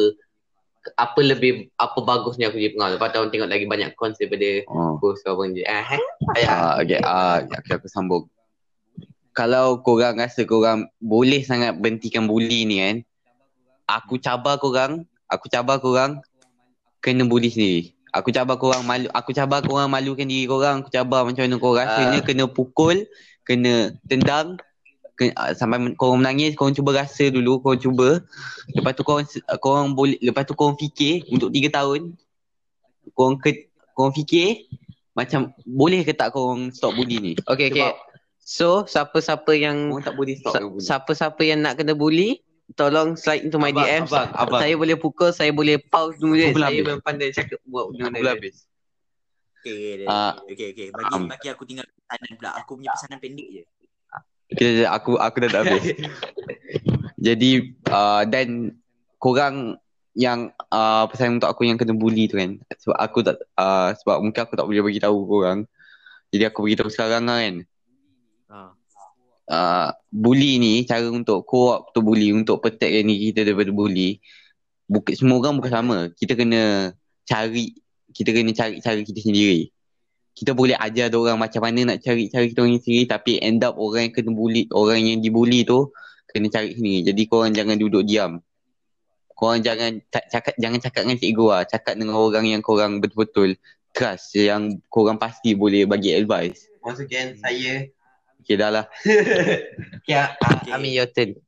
apa 1.00 1.20
lebih, 1.24 1.52
apa 1.76 1.98
bagusnya 2.04 2.52
aku 2.52 2.60
jadi 2.60 2.76
pengawal. 2.76 3.00
Lepas 3.00 3.08
tu 3.08 3.16
abang 3.16 3.32
tengok 3.32 3.48
lagi 3.48 3.64
banyak 3.64 3.90
kons 3.96 4.20
daripada 4.20 4.48
Oh. 4.68 5.00
aku. 5.00 5.16
So 5.16 5.32
abang 5.32 5.56
je, 5.56 5.64
ah, 5.64 5.88
eh. 5.96 6.02
Ah, 6.44 6.76
okay, 6.76 7.00
ah, 7.00 7.40
okay, 7.40 7.72
aku 7.72 7.88
sambung. 7.88 8.28
Kalau 9.32 9.80
korang 9.80 10.20
rasa 10.20 10.44
korang 10.44 10.92
boleh 11.00 11.40
sangat 11.40 11.80
berhentikan 11.80 12.28
bully 12.28 12.68
ni 12.68 12.84
kan, 12.84 12.96
aku 13.90 14.14
cabar 14.16 14.54
korang, 14.56 14.92
aku 15.26 15.46
cabar 15.46 15.78
korang 15.78 16.22
kena 16.98 17.24
bully 17.24 17.48
sendiri. 17.48 17.82
Aku 18.10 18.30
cabar 18.30 18.54
korang 18.54 18.82
malu, 18.82 19.06
aku 19.08 19.30
cabar 19.30 19.62
korang 19.62 19.86
malukan 19.86 20.26
diri 20.26 20.44
korang, 20.44 20.82
aku 20.82 20.90
cabar 20.90 21.22
macam 21.22 21.42
mana 21.42 21.56
korang 21.56 21.78
rasanya 21.80 22.18
Ah. 22.18 22.24
kena 22.24 22.44
pukul, 22.46 23.06
kena 23.42 23.74
tendang, 24.04 24.58
kena, 25.14 25.30
ah, 25.36 25.50
sampai 25.52 25.94
korang 25.94 26.18
menangis, 26.18 26.54
korang 26.54 26.74
cuba 26.74 26.90
rasa 26.96 27.30
dulu, 27.30 27.58
korang 27.60 27.78
cuba. 27.78 28.18
Lepas 28.68 28.92
tu 28.92 29.02
korang 29.02 29.24
korang 29.58 29.86
boleh, 29.92 30.18
lepas 30.20 30.42
tu 30.42 30.54
korang 30.54 30.74
fikir 30.74 31.22
untuk 31.28 31.50
3 31.50 31.70
tahun, 31.70 32.14
korang 33.12 33.38
ke, 33.38 33.70
korang 33.92 34.10
fikir 34.10 34.66
macam 35.12 35.54
boleh 35.62 36.02
ke 36.02 36.10
tak 36.10 36.30
korang 36.30 36.70
stop 36.70 36.94
bully 36.94 37.16
ni? 37.16 37.32
Okay, 37.44 37.70
okay. 37.70 37.82
Sebab- 37.84 38.08
So, 38.42 38.82
siapa-siapa 38.82 39.52
yang 39.54 39.94
Korang 39.94 40.02
tak 40.02 40.16
boleh 40.16 40.34
stop 40.34 40.52
sa- 40.52 40.64
bully. 40.64 40.82
siapa-siapa 40.82 41.42
yang 41.44 41.62
nak 41.62 41.78
kena 41.78 41.94
bully, 41.94 42.42
tolong 42.72 43.14
slide 43.14 43.42
into 43.42 43.56
my 43.56 43.70
Abang, 43.70 43.84
DM. 43.84 44.02
abang, 44.04 44.28
abang. 44.32 44.60
Saya 44.60 44.74
boleh 44.74 44.96
pukul, 44.96 45.30
saya 45.30 45.50
boleh 45.50 45.76
pause 45.80 46.16
dulu 46.16 46.34
Saya 46.34 46.52
habis. 46.52 46.80
memang 46.80 47.00
pandai 47.00 47.30
cakap 47.30 47.58
buat 47.64 47.90
benda 47.90 48.06
Aku 48.08 48.20
dah 48.20 48.32
habis. 48.32 48.56
Okay, 49.60 50.08
Ah. 50.08 50.32
okay, 50.42 50.72
okay. 50.72 50.88
Bagi, 50.88 51.12
Um. 51.12 51.28
bagi 51.28 51.48
aku 51.48 51.62
tinggal 51.64 51.84
pesanan 51.84 52.30
pula. 52.34 52.50
Aku 52.56 52.70
punya 52.74 52.90
pesanan 52.92 53.18
pendek 53.18 53.48
je. 53.50 53.62
Kita 54.50 54.66
aku 54.88 55.14
aku 55.14 55.36
dah 55.38 55.50
tak 55.50 55.60
habis. 55.62 55.84
Jadi 57.26 57.50
uh, 57.86 58.22
dan 58.24 58.72
korang 59.16 59.76
yang 60.12 60.50
uh, 60.72 61.04
pesan 61.06 61.38
untuk 61.38 61.46
aku 61.46 61.62
yang 61.62 61.76
kena 61.76 61.92
bully 61.92 62.24
tu 62.24 62.34
kan. 62.34 62.56
Sebab 62.72 62.96
aku 62.96 63.18
tak 63.20 63.36
uh, 63.54 63.92
sebab 63.94 64.18
mungkin 64.18 64.40
aku 64.40 64.56
tak 64.56 64.64
boleh 64.64 64.82
bagi 64.82 64.98
tahu 64.98 65.18
korang. 65.22 65.68
Jadi 66.30 66.42
aku 66.46 66.64
beritahu 66.64 66.88
sekarang 66.88 67.26
lah 67.26 67.38
kan. 67.38 67.56
Ha. 68.48 68.58
Uh, 69.50 69.90
bully 70.14 70.62
ni 70.62 70.86
cara 70.86 71.10
untuk 71.10 71.42
co-op 71.42 71.90
tu 71.90 72.06
bully 72.06 72.30
untuk 72.30 72.62
protect 72.62 72.86
diri 72.86 73.34
kita 73.34 73.42
daripada 73.42 73.74
bully. 73.74 74.22
Bukan 74.86 75.10
semua 75.18 75.42
orang 75.42 75.58
bukan 75.58 75.72
sama. 75.74 75.98
Kita 76.14 76.38
kena 76.38 76.94
cari 77.26 77.74
kita 78.14 78.30
kena 78.30 78.54
cari 78.54 78.78
cara 78.78 79.02
kita 79.02 79.18
sendiri. 79.18 79.74
Kita 80.38 80.54
boleh 80.54 80.78
ajar 80.78 81.10
orang 81.10 81.34
macam 81.34 81.66
mana 81.66 81.94
nak 81.94 81.98
cari 81.98 82.30
cara 82.30 82.46
kita 82.46 82.62
orang 82.62 82.78
sendiri 82.78 83.10
tapi 83.10 83.42
end 83.42 83.66
up 83.66 83.74
orang 83.74 84.06
yang 84.06 84.14
kena 84.14 84.30
bully, 84.30 84.70
orang 84.70 85.02
yang 85.02 85.18
dibully 85.18 85.66
tu 85.66 85.90
kena 86.30 86.46
cari 86.46 86.70
sendiri. 86.78 87.10
Jadi 87.10 87.22
korang 87.26 87.50
jangan 87.50 87.74
duduk 87.74 88.06
diam. 88.06 88.38
Korang 89.34 89.66
jangan 89.66 89.98
ca- 90.14 90.30
cakap 90.30 90.54
jangan 90.62 90.78
cakap 90.78 91.00
dengan 91.10 91.18
cikgu 91.18 91.46
lah. 91.50 91.62
Cakap 91.66 91.98
dengan 91.98 92.14
orang 92.14 92.46
yang 92.46 92.62
korang 92.62 93.02
betul-betul 93.02 93.58
trust 93.90 94.38
yang 94.38 94.78
korang 94.86 95.18
pasti 95.18 95.58
boleh 95.58 95.90
bagi 95.90 96.14
advice. 96.14 96.70
Maksudkan 96.86 97.34
saya 97.42 97.90
Okay 98.50 98.58
dah 98.58 98.70
lah. 98.74 98.84
Okay, 100.02 100.18
ah, 100.18 100.34
Okay. 100.58 100.74
Amin 100.74 100.90
your 100.90 101.06
turn. 101.06 101.38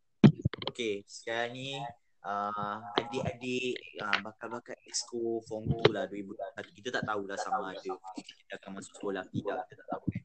Okay, 0.70 1.02
sekarang 1.02 1.50
ni 1.50 1.74
uh, 2.22 2.78
adik-adik 2.94 3.74
uh, 3.98 4.22
bakal-bakal 4.22 4.78
exco 4.86 5.42
form 5.50 5.66
2 5.82 5.98
lah 5.98 6.06
2021. 6.06 6.78
Kita 6.78 6.88
tak 6.94 7.10
tahulah 7.10 7.34
sama 7.42 7.74
ada 7.74 7.90
kita 8.14 8.54
akan 8.54 8.70
masuk 8.78 8.94
sekolah 9.02 9.26
tidak, 9.34 9.66
kita 9.66 9.82
tak 9.82 9.86
tahu 9.90 10.04
kan. 10.14 10.22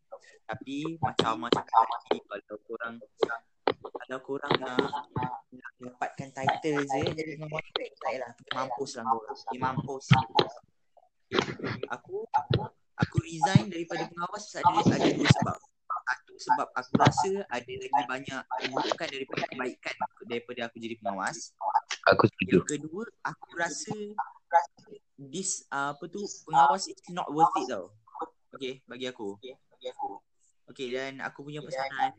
Tapi 0.53 0.77
macam 1.01 1.49
macam 1.49 1.65
tadi 1.65 2.17
kalau 2.29 2.57
korang 2.61 2.93
kalau 3.81 4.19
korang 4.21 4.53
nak, 4.61 4.77
nak 5.17 5.33
dapatkan 5.81 6.29
title 6.29 6.77
je 6.77 6.99
jadi 7.09 7.41
memang 7.41 7.57
tak 7.73 7.89
payahlah 8.05 8.31
mampus 8.53 9.01
lah 9.01 9.03
korang. 9.09 9.37
Dia 9.49 9.59
mampus. 9.65 10.05
Aku 11.89 12.21
aku 12.37 12.69
aku 13.01 13.17
resign 13.25 13.65
daripada 13.65 14.05
pengawas 14.13 14.45
ada 14.61 14.69
ada 14.93 15.09
dua 15.09 15.25
sebab. 15.41 15.57
Sebab 16.37 16.67
aku 16.77 16.91
rasa 17.01 17.31
ada 17.49 17.73
lagi 17.73 18.01
banyak 18.05 18.41
keburukan 18.61 19.07
daripada 19.09 19.43
kebaikan 19.49 19.95
daripada 20.29 20.59
aku 20.69 20.75
jadi 20.77 20.95
pengawas. 21.01 21.51
Aku 22.13 22.23
setuju. 22.29 22.61
Yang 22.61 22.69
kedua, 22.69 23.03
aku 23.25 23.49
rasa 23.57 23.95
this 25.17 25.65
uh, 25.73 25.97
apa 25.97 26.05
tu 26.07 26.21
pengawas 26.45 26.85
is 26.85 27.01
not 27.09 27.27
worth 27.33 27.51
it 27.57 27.67
tau. 27.67 27.89
Okay, 28.53 28.85
bagi 28.85 29.09
aku. 29.09 29.35
Okay, 30.69 30.87
dan 30.93 31.23
aku 31.25 31.47
punya 31.47 31.63
pesanan 31.63 32.13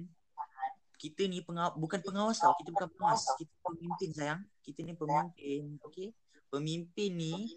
kita 0.98 1.30
ni 1.30 1.38
pengawas, 1.46 1.78
bukan 1.78 2.02
pengawas 2.02 2.42
tau, 2.42 2.58
kita 2.58 2.74
bukan 2.74 2.90
pengawas, 2.98 3.22
kita 3.38 3.54
pemimpin 3.62 4.10
sayang. 4.10 4.42
Kita 4.66 4.82
ni 4.82 4.92
pemimpin, 4.98 5.78
okay? 5.86 6.10
Pemimpin 6.50 7.10
ni 7.14 7.54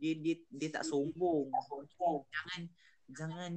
dia 0.00 0.16
dia 0.16 0.34
dia 0.48 0.68
tak 0.72 0.88
sombong. 0.88 1.52
Okay? 1.52 2.24
Jangan 2.32 2.60
jangan 3.12 3.52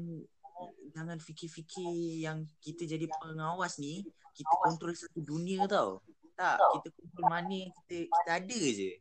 jangan 0.93 1.17
fikir-fikir 1.17 2.21
yang 2.21 2.45
kita 2.61 2.85
jadi 2.85 3.09
pengawas 3.09 3.81
ni 3.81 4.05
kita 4.33 4.53
kontrol 4.61 4.93
satu 4.93 5.19
dunia 5.21 5.65
tau. 5.69 6.01
Tak, 6.33 6.57
kita 6.57 6.89
kontrol 6.97 7.25
mana 7.29 7.59
kita 7.69 8.09
kita 8.09 8.31
ada 8.41 8.59
je. 8.73 8.91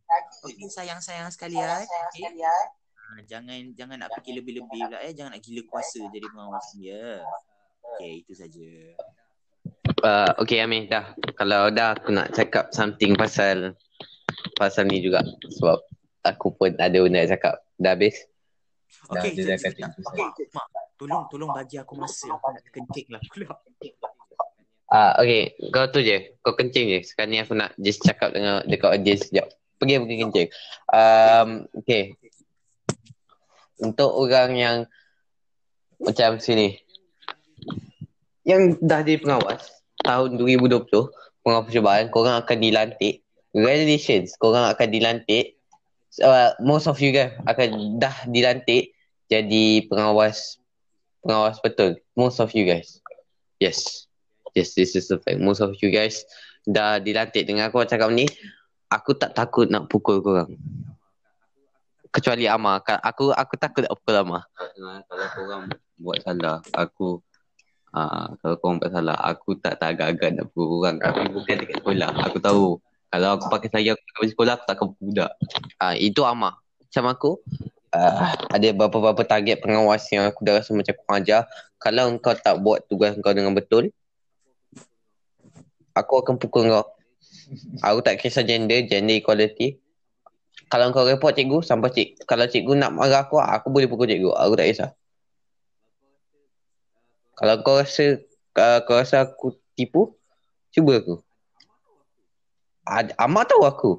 Okey 0.45 0.69
sayang-sayang 0.69 1.33
sekalian, 1.33 1.85
okey. 1.85 2.29
Ha, 2.43 3.21
jangan 3.29 3.61
jangan 3.77 3.97
nak 4.05 4.11
fikir 4.21 4.41
lebih-lebih 4.41 4.69
pula 4.69 5.01
eh, 5.05 5.13
jangan 5.17 5.37
nak 5.37 5.43
gila 5.45 5.63
kuasa 5.69 6.01
jadi 6.13 6.27
pengawas 6.29 6.67
dia. 6.77 7.25
Okey, 7.97 8.25
itu 8.25 8.33
saja. 8.37 8.69
Uh, 10.03 10.31
okay 10.41 10.61
Amin 10.65 10.89
dah. 10.89 11.13
Kalau 11.37 11.73
dah 11.73 11.97
aku 11.97 12.13
nak 12.13 12.33
cakap 12.37 12.73
something 12.73 13.17
pasal 13.17 13.77
pasal 14.57 14.89
ni 14.89 15.01
juga 15.01 15.25
sebab 15.61 15.79
aku 16.25 16.53
pun 16.57 16.73
ada 16.77 16.99
benda 17.01 17.25
nak 17.25 17.33
cakap. 17.33 17.55
Dah 17.81 17.97
habis? 17.97 18.17
Dah, 19.09 19.25
dia 19.25 19.45
dah 19.45 19.57
itu 19.57 19.83
Okey, 19.83 20.47
mak, 20.53 20.67
tolong 21.03 21.27
tolong 21.27 21.51
bagi 21.51 21.83
aku 21.83 21.99
masa 21.99 22.31
aku 22.31 22.55
nak 22.55 22.63
kencing 22.71 23.07
lah 23.11 23.19
pula. 23.35 23.51
Ah 24.93 25.19
okay, 25.19 25.59
kau 25.75 25.91
tu 25.91 25.99
je. 25.99 26.39
Kau 26.47 26.55
kencing 26.55 26.87
je. 26.95 26.99
Sekarang 27.03 27.35
ni 27.35 27.43
aku 27.43 27.59
nak 27.59 27.75
just 27.83 28.07
cakap 28.07 28.31
dengan 28.31 28.63
dekat 28.71 28.95
audience 28.95 29.27
sekejap. 29.27 29.51
Pergi 29.83 29.99
pergi 29.99 30.17
kencing. 30.23 30.49
Um, 30.95 31.49
okay. 31.75 32.15
Untuk 33.83 34.15
orang 34.15 34.55
yang 34.55 34.77
macam 35.99 36.39
sini. 36.39 36.79
Yang 38.47 38.79
dah 38.79 39.03
jadi 39.03 39.19
pengawas 39.23 39.71
tahun 40.03 40.39
2020, 40.39 40.87
pengawas 41.47 41.65
percubaan, 41.67 42.11
korang 42.11 42.43
akan 42.43 42.59
dilantik 42.59 43.23
congratulations. 43.51 44.35
Korang 44.39 44.71
akan 44.71 44.89
dilantik. 44.93 45.59
Uh, 46.21 46.53
most 46.61 46.85
of 46.85 47.01
you 47.01 47.09
guys 47.09 47.33
akan 47.49 47.97
dah 47.97 48.13
dilantik 48.29 48.93
jadi 49.33 49.89
pengawas 49.89 50.61
pengawas 51.23 51.59
betul. 51.63 51.97
Most 52.13 52.43
of 52.43 52.51
you 52.53 52.67
guys. 52.67 52.99
Yes. 53.57 54.07
Yes, 54.53 54.77
this 54.77 54.93
is 54.93 55.09
the 55.09 55.17
fact. 55.17 55.41
Most 55.41 55.65
of 55.65 55.73
you 55.81 55.89
guys 55.89 56.27
dah 56.63 57.01
dilantik 57.01 57.49
dengan 57.49 57.73
aku 57.73 57.83
cakap 57.89 58.13
ni. 58.13 58.29
Aku 58.93 59.17
tak 59.17 59.33
takut 59.33 59.65
nak 59.73 59.89
pukul 59.89 60.21
korang. 60.21 60.53
Kecuali 62.13 62.45
Amar. 62.45 62.85
Ka- 62.85 63.01
Aku 63.01 63.33
aku 63.33 63.57
takut 63.57 63.89
nak 63.89 63.97
pukul 63.97 64.21
Amar. 64.21 64.45
Kalau 64.53 65.27
korang 65.33 65.63
buat 65.97 66.19
salah, 66.21 66.61
aku 66.77 67.25
Ah, 67.93 68.33
kalau 68.41 68.57
korang 68.57 68.81
buat 68.81 68.89
salah, 68.89 69.17
aku 69.21 69.53
tak 69.61 69.77
tak 69.77 69.97
agak-agak 69.97 70.33
nak 70.37 70.49
pukul 70.53 70.81
korang. 70.81 70.97
Tapi 71.01 71.29
bukan 71.29 71.57
dekat 71.61 71.77
sekolah. 71.81 72.11
Aku 72.29 72.39
tahu. 72.41 72.67
Kalau 73.13 73.29
aku 73.37 73.45
pakai 73.53 73.69
saya 73.69 73.93
aku 73.93 74.05
pergi 74.17 74.33
sekolah, 74.33 74.53
aku 74.57 74.65
takkan 74.65 74.87
pukul 74.93 75.05
budak. 75.13 75.31
Ah 75.77 75.93
itu 75.93 76.21
Amar. 76.25 76.57
Macam 76.81 77.05
aku, 77.09 77.31
uh, 77.93 78.35
ada 78.51 78.69
beberapa 78.73 79.23
target 79.23 79.61
pengawas 79.61 80.09
yang 80.11 80.27
aku 80.27 80.43
dah 80.43 80.59
rasa 80.59 80.73
macam 80.73 80.97
kurang 80.97 81.17
ajar. 81.23 81.41
Kalau 81.79 82.05
engkau 82.09 82.35
tak 82.35 82.57
buat 82.61 82.85
tugas 82.89 83.15
engkau 83.15 83.37
dengan 83.37 83.53
betul, 83.53 83.93
aku 85.93 86.13
akan 86.25 86.41
pukul 86.41 86.69
kau. 86.73 86.87
Aku 87.85 88.01
tak 88.01 88.17
kisah 88.21 88.43
gender, 88.43 88.85
gender 88.89 89.21
equality. 89.21 89.77
Kalau 90.73 90.89
kau 90.89 91.05
report 91.05 91.37
cikgu, 91.37 91.61
sampai 91.61 91.93
cik. 91.93 92.09
Kalau 92.25 92.49
cikgu 92.49 92.73
nak 92.81 92.97
marah 92.97 93.29
aku, 93.29 93.37
aku 93.37 93.69
boleh 93.69 93.85
pukul 93.85 94.09
cikgu. 94.09 94.33
Aku 94.33 94.57
tak 94.57 94.73
kisah. 94.73 94.91
Kalau 97.37 97.61
kau 97.61 97.77
rasa 97.77 98.21
uh, 98.57 98.79
kau 98.89 98.97
rasa 98.97 99.29
aku 99.29 99.53
tipu, 99.77 100.17
cuba 100.73 100.97
aku. 101.01 101.21
Ad, 102.89 103.13
Amar 103.21 103.45
tahu 103.45 103.63
aku. 103.69 103.93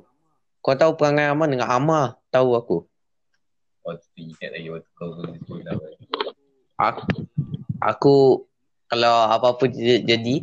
Kau 0.63 0.73
tahu 0.73 0.97
perangai 0.97 1.29
Amar 1.29 1.51
dengan 1.51 1.69
Amar 1.69 2.17
tahu 2.33 2.57
aku. 2.57 2.77
Oh, 3.83 3.95
tu 3.99 4.07
ingat 4.15 4.49
lagi 4.55 4.67
waktu 4.71 4.89
kau 4.95 5.11
pergi 5.19 5.39
sekolah. 5.43 5.75
Aku, 6.79 7.03
aku 7.83 8.15
kalau 8.87 9.15
apa-apa 9.27 9.67
jadi 10.03 10.35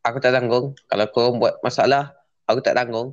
aku 0.00 0.16
tak 0.18 0.32
tanggung. 0.32 0.72
Kalau 0.88 1.04
kau 1.12 1.36
buat 1.36 1.60
masalah, 1.60 2.16
aku 2.48 2.64
tak 2.64 2.72
tanggung 2.72 3.12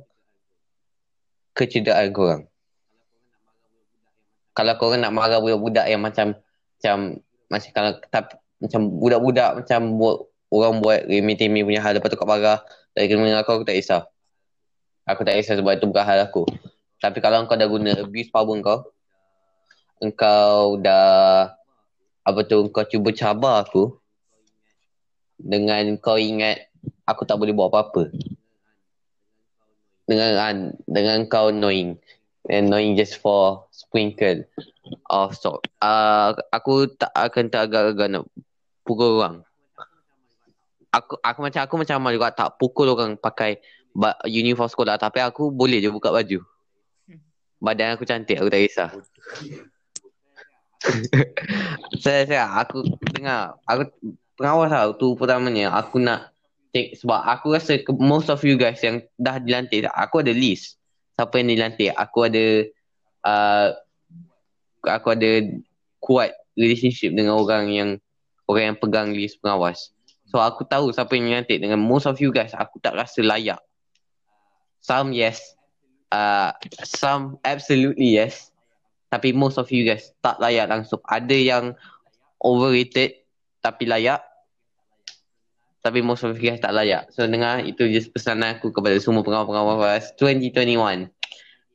kecederaan 1.52 2.08
korang. 2.16 2.42
Kalau 4.56 4.74
korang 4.80 5.04
nak 5.04 5.12
marah 5.12 5.38
budak-budak 5.38 5.86
yang 5.86 6.00
macam 6.00 6.32
macam 6.80 7.20
macam 7.52 7.70
kalau 7.76 7.92
tak, 8.08 8.24
macam 8.56 8.80
budak-budak 8.88 9.50
macam 9.62 9.80
buat 10.00 10.16
orang 10.48 10.74
buat 10.80 11.00
remeh-temeh 11.06 11.62
punya 11.62 11.84
hal 11.84 11.92
lepas 11.92 12.08
tu 12.08 12.16
kat 12.16 12.24
marah 12.24 12.64
dari 12.96 13.06
kena 13.06 13.44
aku, 13.44 13.60
aku 13.60 13.64
tak 13.68 13.76
kisah. 13.76 14.02
Aku 15.04 15.22
tak 15.28 15.36
kisah 15.38 15.60
sebab 15.60 15.76
itu 15.76 15.86
bukan 15.86 16.04
hal 16.08 16.24
aku. 16.24 16.48
Tapi 17.00 17.18
kalau 17.24 17.48
kau 17.48 17.56
dah 17.56 17.64
guna 17.64 17.96
abuse 17.96 18.28
power 18.28 18.60
kau, 18.60 18.92
engkau 20.04 20.76
dah 20.80 21.56
apa 22.20 22.40
tu 22.44 22.68
kau 22.68 22.84
cuba 22.84 23.08
cabar 23.16 23.64
aku 23.64 23.96
dengan 25.40 25.96
kau 25.96 26.20
ingat 26.20 26.68
aku 27.08 27.24
tak 27.24 27.40
boleh 27.40 27.56
buat 27.56 27.72
apa-apa. 27.72 28.12
Dengan 30.04 30.32
an- 30.36 30.76
dengan 30.84 31.24
kau 31.24 31.48
knowing 31.48 31.96
and 32.52 32.68
knowing 32.68 32.92
just 32.96 33.16
for 33.16 33.64
sprinkle 33.72 34.44
of 35.08 35.32
salt. 35.32 35.64
Uh, 35.80 36.36
aku 36.52 36.84
tak 37.00 37.12
akan 37.16 37.48
tak 37.48 37.72
agak-agak 37.72 38.08
nak 38.12 38.24
pukul 38.84 39.20
orang. 39.20 39.40
Aku 40.90 41.16
aku 41.22 41.38
macam 41.46 41.60
aku 41.64 41.74
macam 41.78 42.10
juga 42.10 42.34
tak 42.34 42.58
pukul 42.58 42.92
orang 42.92 43.14
pakai 43.16 43.62
uniform 44.26 44.66
sekolah 44.66 44.98
tapi 44.98 45.22
aku 45.22 45.48
boleh 45.48 45.78
je 45.78 45.88
buka 45.88 46.10
baju. 46.10 46.49
Badan 47.60 47.94
aku 47.94 48.08
cantik 48.08 48.40
aku 48.40 48.48
tak 48.48 48.64
kisah. 48.64 48.90
saya 52.02 52.24
saya 52.24 52.44
aku 52.56 52.80
dengar 53.12 53.60
aku 53.68 53.92
pengawas 54.40 54.72
tau 54.72 54.92
tu 54.96 55.08
pertamanya. 55.12 55.76
Aku 55.76 56.00
nak 56.00 56.32
take 56.72 56.96
sebab 56.96 57.20
aku 57.20 57.52
rasa 57.52 57.76
most 58.00 58.32
of 58.32 58.40
you 58.40 58.56
guys 58.56 58.80
yang 58.80 59.04
dah 59.20 59.36
dilantik 59.36 59.84
aku 59.92 60.24
ada 60.24 60.32
list 60.32 60.80
siapa 61.20 61.36
yang 61.36 61.52
dilantik. 61.52 61.92
Aku 61.92 62.24
ada 62.24 62.44
uh, 63.28 63.68
aku 64.88 65.12
ada 65.12 65.44
kuat 66.00 66.32
relationship 66.56 67.12
dengan 67.12 67.36
orang 67.36 67.68
yang 67.68 67.90
orang 68.48 68.72
yang 68.72 68.78
pegang 68.80 69.12
list 69.12 69.36
pengawas. 69.44 69.92
So 70.32 70.40
aku 70.40 70.64
tahu 70.64 70.96
siapa 70.96 71.12
yang 71.12 71.28
dilantik 71.28 71.60
dengan 71.60 71.76
most 71.76 72.08
of 72.08 72.16
you 72.24 72.32
guys 72.32 72.56
aku 72.56 72.80
tak 72.80 72.96
rasa 72.96 73.20
layak. 73.20 73.60
Some 74.80 75.12
yes 75.12 75.59
uh, 76.12 76.52
some 76.84 77.38
absolutely 77.42 78.18
yes 78.18 78.50
tapi 79.10 79.34
most 79.34 79.58
of 79.58 79.66
you 79.74 79.82
guys 79.82 80.14
tak 80.22 80.38
layak 80.38 80.70
langsung. 80.70 81.02
Ada 81.02 81.34
yang 81.34 81.64
overrated 82.38 83.26
tapi 83.58 83.90
layak. 83.90 84.22
Tapi 85.82 85.98
most 85.98 86.22
of 86.22 86.38
you 86.38 86.54
guys 86.54 86.62
tak 86.62 86.70
layak. 86.70 87.10
So 87.10 87.26
dengar 87.26 87.66
itu 87.66 87.90
just 87.90 88.14
pesanan 88.14 88.56
aku 88.56 88.70
kepada 88.70 88.94
semua 89.02 89.26
pengawal-pengawal 89.26 89.98
2021. 90.14 91.10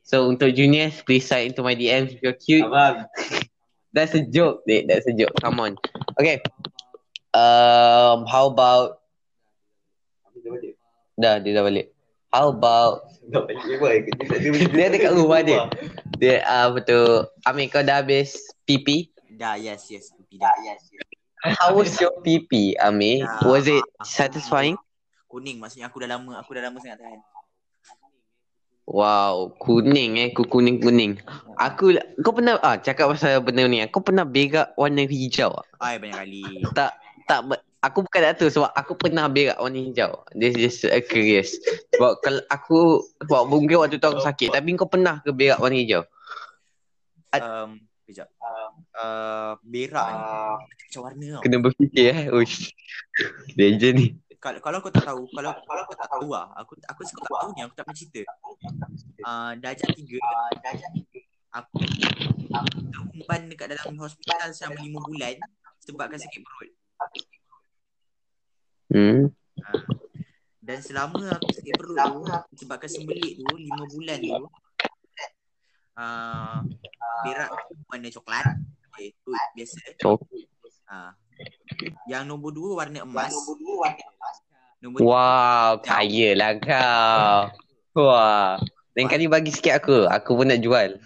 So 0.00 0.32
untuk 0.32 0.56
juniors, 0.56 1.04
please 1.04 1.28
slide 1.28 1.52
into 1.52 1.60
my 1.60 1.76
DMs 1.76 2.16
if 2.16 2.24
you're 2.24 2.38
cute. 2.40 2.64
Abang. 2.64 3.04
That's 3.96 4.16
a 4.16 4.24
joke, 4.24 4.64
Dek. 4.64 4.88
That's 4.88 5.08
a 5.08 5.12
joke. 5.12 5.32
Come 5.40 5.60
on. 5.60 5.72
Okay. 6.20 6.40
Um, 7.36 8.24
how 8.28 8.48
about... 8.48 9.00
Dah, 11.16 11.40
dia 11.40 11.56
dah 11.56 11.64
balik. 11.64 11.95
How 12.30 12.50
about... 12.52 13.10
dia 14.76 14.86
dekat 14.90 15.12
rumah 15.14 15.42
dia. 15.42 15.66
Dia, 16.16 16.46
uh, 16.46 16.68
betul. 16.74 17.26
Amin, 17.42 17.66
kau 17.66 17.82
dah 17.82 18.02
habis 18.02 18.38
PP? 18.64 19.10
Dah, 19.36 19.58
yes, 19.60 19.90
yes. 19.92 20.14
Pipi 20.16 20.40
dah. 20.40 20.54
Yes, 20.64 20.80
yes. 20.88 21.04
How 21.60 21.76
was 21.76 21.94
your 22.00 22.14
PP, 22.24 22.74
Amin? 22.80 23.22
Dah. 23.22 23.44
Was 23.44 23.68
it 23.68 23.84
satisfying? 24.02 24.80
Kuning 25.28 25.60
maksudnya 25.60 25.92
aku 25.92 26.00
dah 26.00 26.16
lama, 26.16 26.40
aku 26.40 26.56
dah 26.56 26.62
lama 26.64 26.78
sangat 26.80 27.02
tahan. 27.02 27.20
Wow, 28.86 29.50
kuning 29.58 30.14
eh, 30.22 30.30
ku 30.30 30.46
kuning 30.46 30.78
kuning. 30.78 31.18
Aku 31.58 31.98
kau 32.22 32.30
pernah 32.30 32.54
ah 32.62 32.78
cakap 32.78 33.10
pasal 33.10 33.42
benda 33.42 33.66
ni. 33.66 33.82
Kau 33.90 33.98
pernah 33.98 34.22
berak 34.22 34.78
warna 34.78 35.02
hijau 35.02 35.50
tak? 35.58 35.66
Ai 35.82 35.98
banyak 35.98 36.14
kali. 36.14 36.42
Tak 36.70 36.94
tak 37.26 37.42
aku 37.86 38.02
bukan 38.02 38.20
nak 38.26 38.34
tu 38.42 38.50
sebab 38.50 38.74
aku 38.74 38.92
pernah 38.98 39.30
berak 39.30 39.62
warna 39.62 39.78
hijau. 39.78 40.26
This 40.34 40.58
is 40.58 40.82
a 40.90 40.98
curious. 40.98 41.54
Sebab 41.94 42.18
kalau 42.20 42.42
aku 42.50 43.06
sebab 43.22 43.42
mungkin 43.46 43.78
waktu 43.78 44.02
tu 44.02 44.08
aku 44.10 44.18
sakit 44.18 44.50
tapi 44.50 44.74
kau 44.74 44.90
pernah 44.90 45.22
ke 45.22 45.30
berak 45.30 45.62
warna 45.62 45.78
hijau? 45.78 46.02
Um, 47.30 47.86
kejap. 48.10 48.26
Uh, 48.96 49.54
berak 49.62 50.06
ni 50.08 50.20
macam 50.96 51.00
warna 51.04 51.26
tau. 51.38 51.42
Kena 51.46 51.56
berfikir 51.62 52.04
eh. 52.10 52.20
Uish. 52.34 52.74
Danger 53.54 53.92
ni. 53.94 54.06
Kalau 54.36 54.60
kalau 54.60 54.78
kau 54.84 54.92
tak 54.92 55.06
tahu, 55.06 55.26
kalau 55.32 55.50
kalau 55.64 55.82
kau 55.88 55.96
tak 55.96 56.08
tahu 56.12 56.28
lah, 56.30 56.52
aku 56.60 56.76
aku 56.86 57.00
suka 57.08 57.24
tak 57.24 57.38
tahu 57.40 57.50
ni, 57.56 57.60
aku 57.64 57.74
tak 57.74 57.84
pernah 57.88 57.98
cerita. 57.98 58.20
Uh, 59.24 59.52
darjah 59.58 59.88
tiga, 59.96 60.18
aku 61.50 61.76
aku 62.52 62.78
umpan 63.16 63.48
dekat 63.48 63.74
dalam 63.74 63.96
hospital 63.96 64.52
selama 64.52 64.78
lima 64.84 65.00
bulan 65.02 65.34
sebabkan 65.82 66.20
sakit 66.20 66.40
perut. 66.44 66.70
Hmm. 68.96 69.28
Dan 70.64 70.78
selama 70.80 71.36
aku 71.36 71.52
sakit 71.52 71.74
perut 71.76 72.00
tu, 72.00 72.64
sebabkan 72.64 72.88
sembelit 72.88 73.36
tu, 73.36 73.44
lima 73.60 73.84
bulan 73.92 74.18
tu, 74.24 74.44
uh, 76.00 76.64
berak 77.28 77.48
tu 77.52 77.76
warna 77.92 78.08
coklat. 78.08 78.44
Okay, 78.96 79.12
tu 79.20 79.36
biasa. 79.52 79.80
Uh, 80.88 81.12
yang 82.08 82.24
nombor 82.24 82.56
dua 82.56 82.80
warna 82.80 83.04
emas. 83.04 83.36
Nombor 84.80 85.04
tiga 85.04 85.12
Wow, 85.12 85.70
kaya 85.84 86.32
lah 86.32 86.56
kau. 86.56 87.52
Wah. 88.00 88.56
Lain 88.96 89.12
kali 89.12 89.28
bagi 89.28 89.52
sikit 89.52 89.84
aku. 89.84 90.08
Aku 90.08 90.40
pun 90.40 90.48
nak 90.48 90.64
jual. 90.64 90.96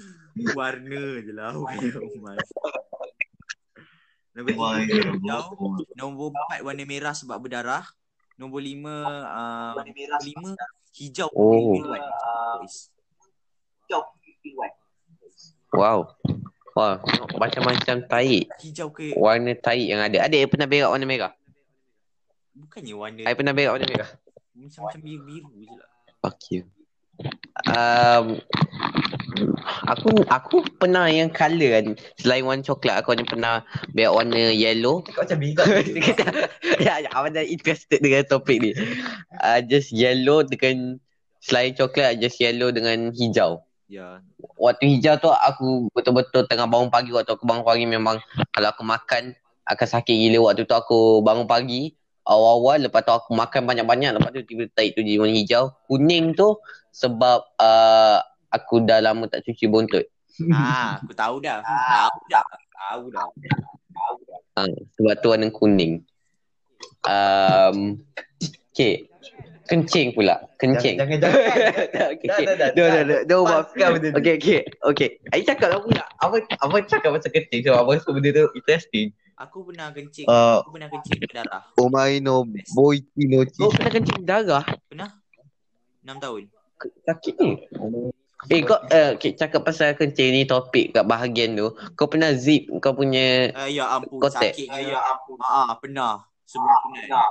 warna 0.58 1.02
je 1.24 1.32
lah 1.32 1.56
warna 1.56 1.96
emas. 2.12 2.46
Nombor 4.38 4.54
tiga 4.86 4.94
hijau. 5.10 5.42
Nombor 5.98 6.26
empat 6.30 6.58
warna 6.62 6.84
merah 6.86 7.14
sebab 7.14 7.42
berdarah. 7.42 7.84
Nombor 8.38 8.62
lima 8.62 8.94
uh, 9.26 9.72
nombor 9.82 10.18
lima 10.22 10.50
hijau 10.94 11.26
Oh. 11.34 11.74
white. 14.54 14.78
Boys. 15.18 15.58
Wow. 15.74 16.14
Wah, 16.72 17.02
macam-macam 17.34 18.06
taik. 18.06 18.46
Hijau 18.62 18.94
ke 18.94 19.10
Warna 19.18 19.58
taik 19.58 19.90
yang 19.90 19.98
ada. 19.98 20.30
Ada 20.30 20.36
yang 20.38 20.50
pernah 20.50 20.70
berak 20.70 20.90
warna 20.94 21.06
merah? 21.06 21.32
bukannya 22.58 22.94
warna 22.94 23.20
Saya 23.26 23.34
pernah 23.34 23.54
berak 23.54 23.70
warna 23.74 23.86
merah. 23.90 24.10
macam-macam 24.54 25.00
biru-biru 25.02 25.50
je 25.58 25.66
lah. 25.74 25.90
Fuck 26.22 26.38
you. 26.54 26.62
Um, 27.66 28.38
aku 29.86 30.08
aku 30.30 30.56
pernah 30.78 31.10
yang 31.10 31.30
colour 31.30 31.70
kan. 31.80 31.86
Selain 32.18 32.42
warna 32.46 32.62
coklat 32.62 33.02
aku 33.02 33.14
hanya 33.14 33.26
pernah 33.26 33.54
biar 33.92 34.14
warna 34.14 34.52
yellow. 34.54 35.02
Kau 35.02 35.22
macam 35.24 35.38
bingkak. 35.38 35.66
ya 36.86 37.02
ya 37.02 37.10
aku 37.12 37.28
dah 37.34 37.44
interested 37.44 37.98
dengan 38.02 38.24
topik 38.26 38.58
ni. 38.62 38.70
Uh, 39.42 39.60
just 39.66 39.90
yellow 39.90 40.42
dengan 40.46 40.98
selain 41.42 41.74
coklat 41.74 42.18
just 42.22 42.38
yellow 42.38 42.70
dengan 42.70 43.10
hijau. 43.14 43.62
Ya. 43.88 44.20
waktu 44.60 44.84
hijau 44.84 45.16
tu 45.16 45.32
aku 45.32 45.88
betul-betul 45.96 46.44
tengah 46.44 46.68
bangun 46.68 46.92
pagi. 46.92 47.10
Waktu 47.10 47.34
aku 47.34 47.48
bangun 47.48 47.64
pagi 47.64 47.84
memang 47.88 48.20
kalau 48.52 48.68
aku 48.68 48.84
makan 48.84 49.32
akan 49.64 49.86
sakit 49.88 50.12
gila. 50.12 50.52
Waktu 50.52 50.68
tu 50.68 50.76
aku 50.76 51.24
bangun 51.24 51.48
pagi 51.48 51.96
awal-awal 52.28 52.84
lepas 52.84 53.00
tu 53.00 53.12
aku 53.16 53.32
makan 53.32 53.64
banyak-banyak. 53.64 54.12
Lepas 54.20 54.30
tu 54.36 54.44
tiba-tiba 54.44 54.92
tu 54.92 55.00
jadi 55.00 55.16
warna 55.16 55.34
hijau. 55.34 55.64
Kuning 55.88 56.36
tu 56.36 56.60
sebab 56.90 57.38
uh, 57.56 58.18
aku 58.48 58.80
dah 58.80 58.98
lama 58.98 59.26
tak 59.26 59.42
cuci 59.42 59.66
buntut 59.66 60.04
Ah, 60.48 61.02
aku 61.02 61.10
tahu 61.12 61.42
dah. 61.42 61.58
Tahu 61.66 62.16
dah. 62.30 62.46
Tahu 62.70 63.02
dah. 63.10 63.26
uh, 64.56 64.70
sebab 64.94 65.14
tu 65.18 65.28
warna 65.28 65.50
kuning 65.50 66.06
um, 67.04 67.98
okay 68.70 69.10
kencing 69.66 70.14
pula 70.14 70.40
kencing 70.56 70.96
Jangan, 70.96 71.18
jangan, 71.20 71.36
jangan. 71.92 72.08
okay, 72.16 72.24
Dah, 72.24 72.36
okay. 72.38 72.44
dah, 72.46 72.54
dah. 72.56 72.68
Dah, 72.72 72.88
dah, 72.88 73.02
dah. 73.04 73.20
Dah, 73.76 73.88
benda. 73.92 74.08
Okay, 74.16 74.34
okay, 74.40 74.60
okay. 74.80 75.08
Ayi 75.28 75.44
cakap 75.44 75.68
lah 75.68 75.80
pula. 75.84 76.02
Abang, 76.18 76.40
abang 76.56 76.82
cakap 76.88 77.12
pasal 77.12 77.28
kencing. 77.28 77.60
So, 77.62 77.76
abang 77.76 78.00
rasa 78.00 78.08
benda 78.08 78.32
tu 78.32 78.48
interesting. 78.56 79.12
Aku 79.36 79.68
pernah 79.68 79.92
kencing. 79.92 80.24
Uh, 80.24 80.64
Aku 80.64 80.72
pernah 80.72 80.88
kencing 80.88 81.20
berdarah. 81.20 81.62
omae 81.76 82.16
no 82.18 82.48
boichi 82.72 83.28
no 83.28 83.44
Kau 83.44 83.68
chi. 83.68 83.76
pernah 83.76 83.92
kencing 83.92 84.20
darah? 84.24 84.64
6 84.88 85.04
tahun. 86.16 86.42
Sakit 87.06 87.34
ni. 87.42 87.50
Eh, 88.46 88.62
kau 88.62 88.78
uh, 88.78 89.18
okay, 89.18 89.34
cakap 89.34 89.66
pasal 89.66 89.98
kencing 89.98 90.30
ni 90.30 90.42
topik 90.46 90.94
kat 90.94 91.02
bahagian 91.02 91.58
tu. 91.58 91.74
Kau 91.98 92.06
pernah 92.06 92.30
zip 92.38 92.70
kau 92.78 92.94
punya... 92.94 93.50
Uh, 93.50 93.66
ya 93.66 93.98
ampun 93.98 94.22
Kotek. 94.22 94.54
sakitnya. 94.54 94.94
Ya 94.94 94.98
ampun. 95.02 95.34
Ah, 95.42 95.74
pernah. 95.74 96.22
Sebelum 96.46 96.94
penat. 96.94 97.30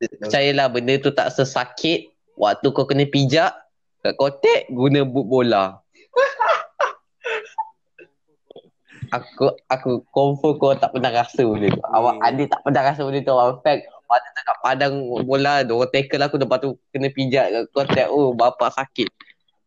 Percayalah 0.00 0.66
benda 0.72 0.96
tu 0.98 1.14
tak 1.14 1.30
sesakit 1.30 2.10
waktu 2.34 2.66
kau 2.72 2.88
kena 2.88 3.06
pijak 3.06 3.52
kat 4.00 4.16
kotek 4.16 4.66
guna 4.72 5.04
boot 5.04 5.28
bola. 5.28 5.84
aku 9.14 9.52
aku 9.68 9.90
confirm 10.10 10.56
kau 10.56 10.74
tak 10.74 10.90
pernah 10.96 11.12
rasa 11.12 11.44
benda 11.44 11.68
tu. 11.70 11.84
Awak 11.84 12.14
Hmm. 12.18 12.26
adik 12.26 12.46
tak 12.48 12.60
pernah 12.64 12.82
rasa 12.82 13.00
benda 13.04 13.20
tu. 13.22 13.32
Awak 13.36 13.60
fact 13.62 13.82
waktu 14.10 14.28
dekat 14.34 14.56
padang 14.58 14.94
bola 15.22 15.62
dua 15.62 15.86
tackle 15.86 16.26
aku 16.26 16.34
lepas 16.42 16.58
tu 16.58 16.74
kena 16.90 17.08
pijak 17.14 17.46
kat 17.46 17.64
kotek. 17.70 18.06
Oh 18.10 18.34
bapak 18.34 18.74
sakit. 18.74 19.06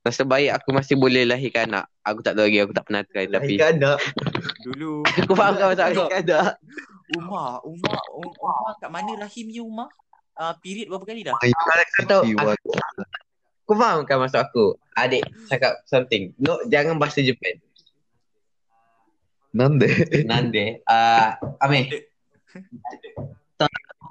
Rasa 0.04 0.28
baik 0.28 0.52
aku 0.60 0.76
masih 0.76 1.00
boleh 1.00 1.24
lahirkan 1.24 1.72
anak. 1.72 1.88
Aku 2.04 2.20
tak 2.20 2.36
tahu 2.36 2.52
lagi 2.52 2.60
aku 2.60 2.76
tak 2.76 2.84
pernah 2.92 3.08
try 3.08 3.24
tapi 3.32 3.56
Lahirkan 3.56 3.74
anak. 3.80 3.98
Dulu. 4.68 5.08
aku 5.24 5.34
faham 5.34 5.54
kau 5.56 5.68
maksud 5.72 5.86
aku. 5.88 6.04
Lahirkan 6.12 6.24
anak. 6.28 6.54
Umar. 7.16 7.52
Umar. 7.64 8.00
Um- 8.12 8.36
Umar 8.36 8.76
kat 8.84 8.90
mana 8.92 9.12
rahimnya 9.16 9.62
Umar? 9.64 9.90
Uh, 10.34 10.54
period 10.60 10.92
berapa 10.92 11.06
kali 11.08 11.22
dah? 11.24 11.38
Kau 11.40 12.04
tahu 12.04 12.22
aku, 12.36 12.70
Kau 13.64 13.76
faham 13.80 14.04
kan 14.04 14.20
maksud 14.20 14.44
aku? 14.44 14.76
Adik 15.00 15.24
cakap 15.48 15.80
something. 15.88 16.36
No, 16.36 16.60
jangan 16.68 17.00
bahasa 17.00 17.24
Japan. 17.24 17.64
Nande. 19.56 19.88
Nande. 20.28 20.84
Uh, 20.84 21.32
Amir. 21.64 21.88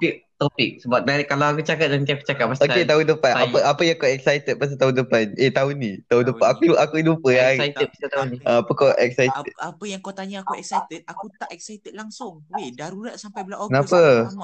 Topik, 0.03 0.15
topik. 0.35 0.71
Sebab 0.79 0.99
dari 1.01 1.23
kalau 1.23 1.45
aku 1.47 1.61
cakap 1.61 1.87
nanti 1.87 2.11
aku 2.11 2.23
cakap 2.23 2.45
pasal 2.47 2.65
Okay, 2.65 2.83
tahun 2.83 3.03
depan. 3.07 3.31
Saya- 3.31 3.45
Apa 3.45 3.57
apa 3.63 3.81
yang 3.81 3.95
kau 3.95 4.09
excited 4.09 4.53
pasal 4.53 4.75
tahun 4.75 4.93
depan? 4.97 5.23
Eh, 5.37 5.47
tahun 5.49 5.73
ni. 5.75 5.91
Tahun 6.03 6.21
Tahun 6.21 6.23
depan. 6.29 6.47
ni. 6.49 6.51
Aku 6.51 6.65
aku 6.75 6.93
lupa 7.01 7.29
ya. 7.29 7.43
excited 7.49 7.87
pasal 7.87 8.09
tahun 8.09 8.27
ni. 8.27 8.37
Apa 8.43 8.71
kau 8.73 8.89
excited? 8.93 9.31
Apa, 9.47 9.51
apa 9.69 9.83
yang 9.85 9.99
kau 9.99 10.11
tanya 10.11 10.37
aku 10.41 10.53
excited, 10.53 11.01
aku 11.05 11.25
tak 11.33 11.49
excited 11.49 11.93
langsung. 11.93 12.43
Weh, 12.49 12.69
darurat 12.69 13.15
sampai 13.15 13.41
bulan 13.41 13.59
Ogos. 13.61 13.71
Kenapa? 13.71 14.01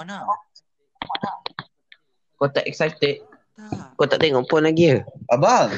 Lah. 0.08 0.24
Kau 2.38 2.48
tak 2.48 2.64
excited? 2.64 3.20
Tak. 3.60 3.92
Kau 3.94 4.08
tak 4.08 4.24
tengok 4.24 4.48
pun 4.48 4.64
lagi 4.64 4.96
ke? 4.96 5.00
Abang. 5.28 5.68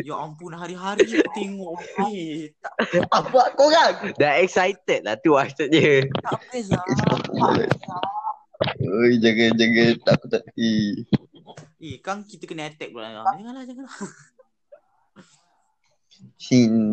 Ya 0.00 0.16
ampun, 0.16 0.54
hari-hari 0.54 1.02
tengok. 1.28 1.76
Eh, 2.08 2.54
tak, 2.56 2.72
Apa 3.10 3.52
korang? 3.52 4.14
Dah 4.16 4.38
excited 4.38 5.02
lah 5.02 5.18
tu 5.18 5.34
maksudnya. 5.34 6.06
tak 6.20 6.40
best 6.48 6.70
lah. 6.70 6.82
Oi, 8.60 9.16
jangan 9.16 9.56
jangan 9.56 9.96
aku 10.04 10.26
tak 10.28 10.44
eh. 10.60 11.00
Eh, 11.80 11.96
kan 12.04 12.20
kita 12.20 12.44
kena 12.44 12.68
attack 12.68 12.92
pula. 12.92 13.08
Janganlah, 13.08 13.64
janganlah. 13.64 13.96
Shin. 16.36 16.92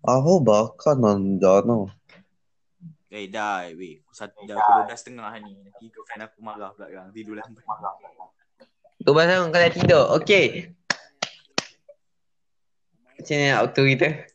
Aho 0.00 0.40
baka 0.40 0.96
nanda 0.96 1.60
no. 1.68 1.92
Eh, 3.12 3.28
dah. 3.28 3.68
Weh, 3.76 4.00
aku 4.00 4.16
satu, 4.16 4.48
dah 4.48 4.56
pukul 4.56 4.88
12 4.88 4.96
setengah 4.96 5.28
ni. 5.44 5.60
Nanti 5.60 5.84
girlfriend 5.92 6.24
aku 6.24 6.40
marah 6.40 6.72
pula 6.72 6.88
kan. 6.88 7.12
Tidur 7.12 7.36
lambat. 7.36 7.64
Tu 8.96 9.10
pasal 9.12 9.44
kau 9.52 9.60
dah 9.60 9.72
tidur. 9.76 10.04
Okay. 10.24 10.72
Macam 13.20 13.36
mana 13.36 13.60
auto 13.60 13.82
kita? 13.84 14.31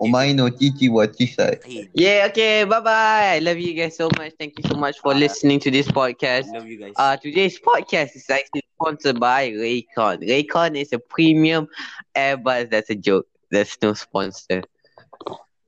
Omae 0.00 0.34
no 0.34 0.48
chichi 0.48 0.88
wa. 0.88 1.04
Eh, 1.04 1.84
Yeah, 1.94 2.26
okay. 2.30 2.64
Bye-bye. 2.64 3.34
I 3.36 3.38
love 3.40 3.58
you 3.58 3.74
guys 3.74 3.96
so 3.96 4.08
much. 4.16 4.32
Thank 4.38 4.54
you 4.58 4.64
so 4.70 4.76
much 4.76 4.98
for 5.00 5.12
listening 5.14 5.60
to 5.60 5.70
this 5.70 5.88
podcast. 5.88 6.50
love 6.52 6.66
you 6.66 6.78
guys. 6.78 6.94
Uh, 6.96 7.16
today's 7.16 7.58
podcast 7.60 8.16
is 8.16 8.28
actually 8.30 8.62
sponsored 8.80 9.20
by 9.20 9.50
Raycon. 9.50 10.22
Raycon 10.26 10.76
is 10.80 10.92
a 10.94 10.98
premium 10.98 11.68
earbuds. 12.16 12.70
That's 12.70 12.88
a 12.90 12.94
joke. 12.94 13.26
There's 13.50 13.76
no 13.82 13.92
sponsor. 13.92 14.62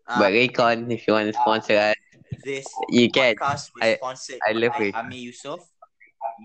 Ah, 0.08 0.18
But 0.18 0.32
Raycon, 0.32 0.90
if 0.90 1.06
you 1.06 1.12
want 1.12 1.26
to 1.26 1.34
sponsor 1.34 1.76
us, 1.76 1.94
this 2.42 2.66
you 2.88 3.10
can. 3.10 3.34
podcast 3.36 3.70
was 3.74 3.82
I- 3.82 3.96
sponsored 3.96 4.38
I 4.48 4.52
love 4.52 4.72
by 4.78 4.84
it. 4.84 4.94
Ami 4.94 5.26
Yusof. 5.28 5.60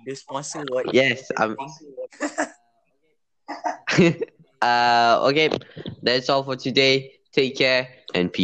The 0.06 0.16
sponsor 0.16 0.64
what? 0.70 0.94
Yes, 0.94 1.32
um, 1.38 1.56
uh, 4.62 5.20
okay. 5.30 5.50
That's 6.04 6.30
all 6.30 6.44
for 6.44 6.56
today. 6.56 7.17
Take 7.38 7.56
care 7.56 7.88
and 8.16 8.34
peace. 8.34 8.36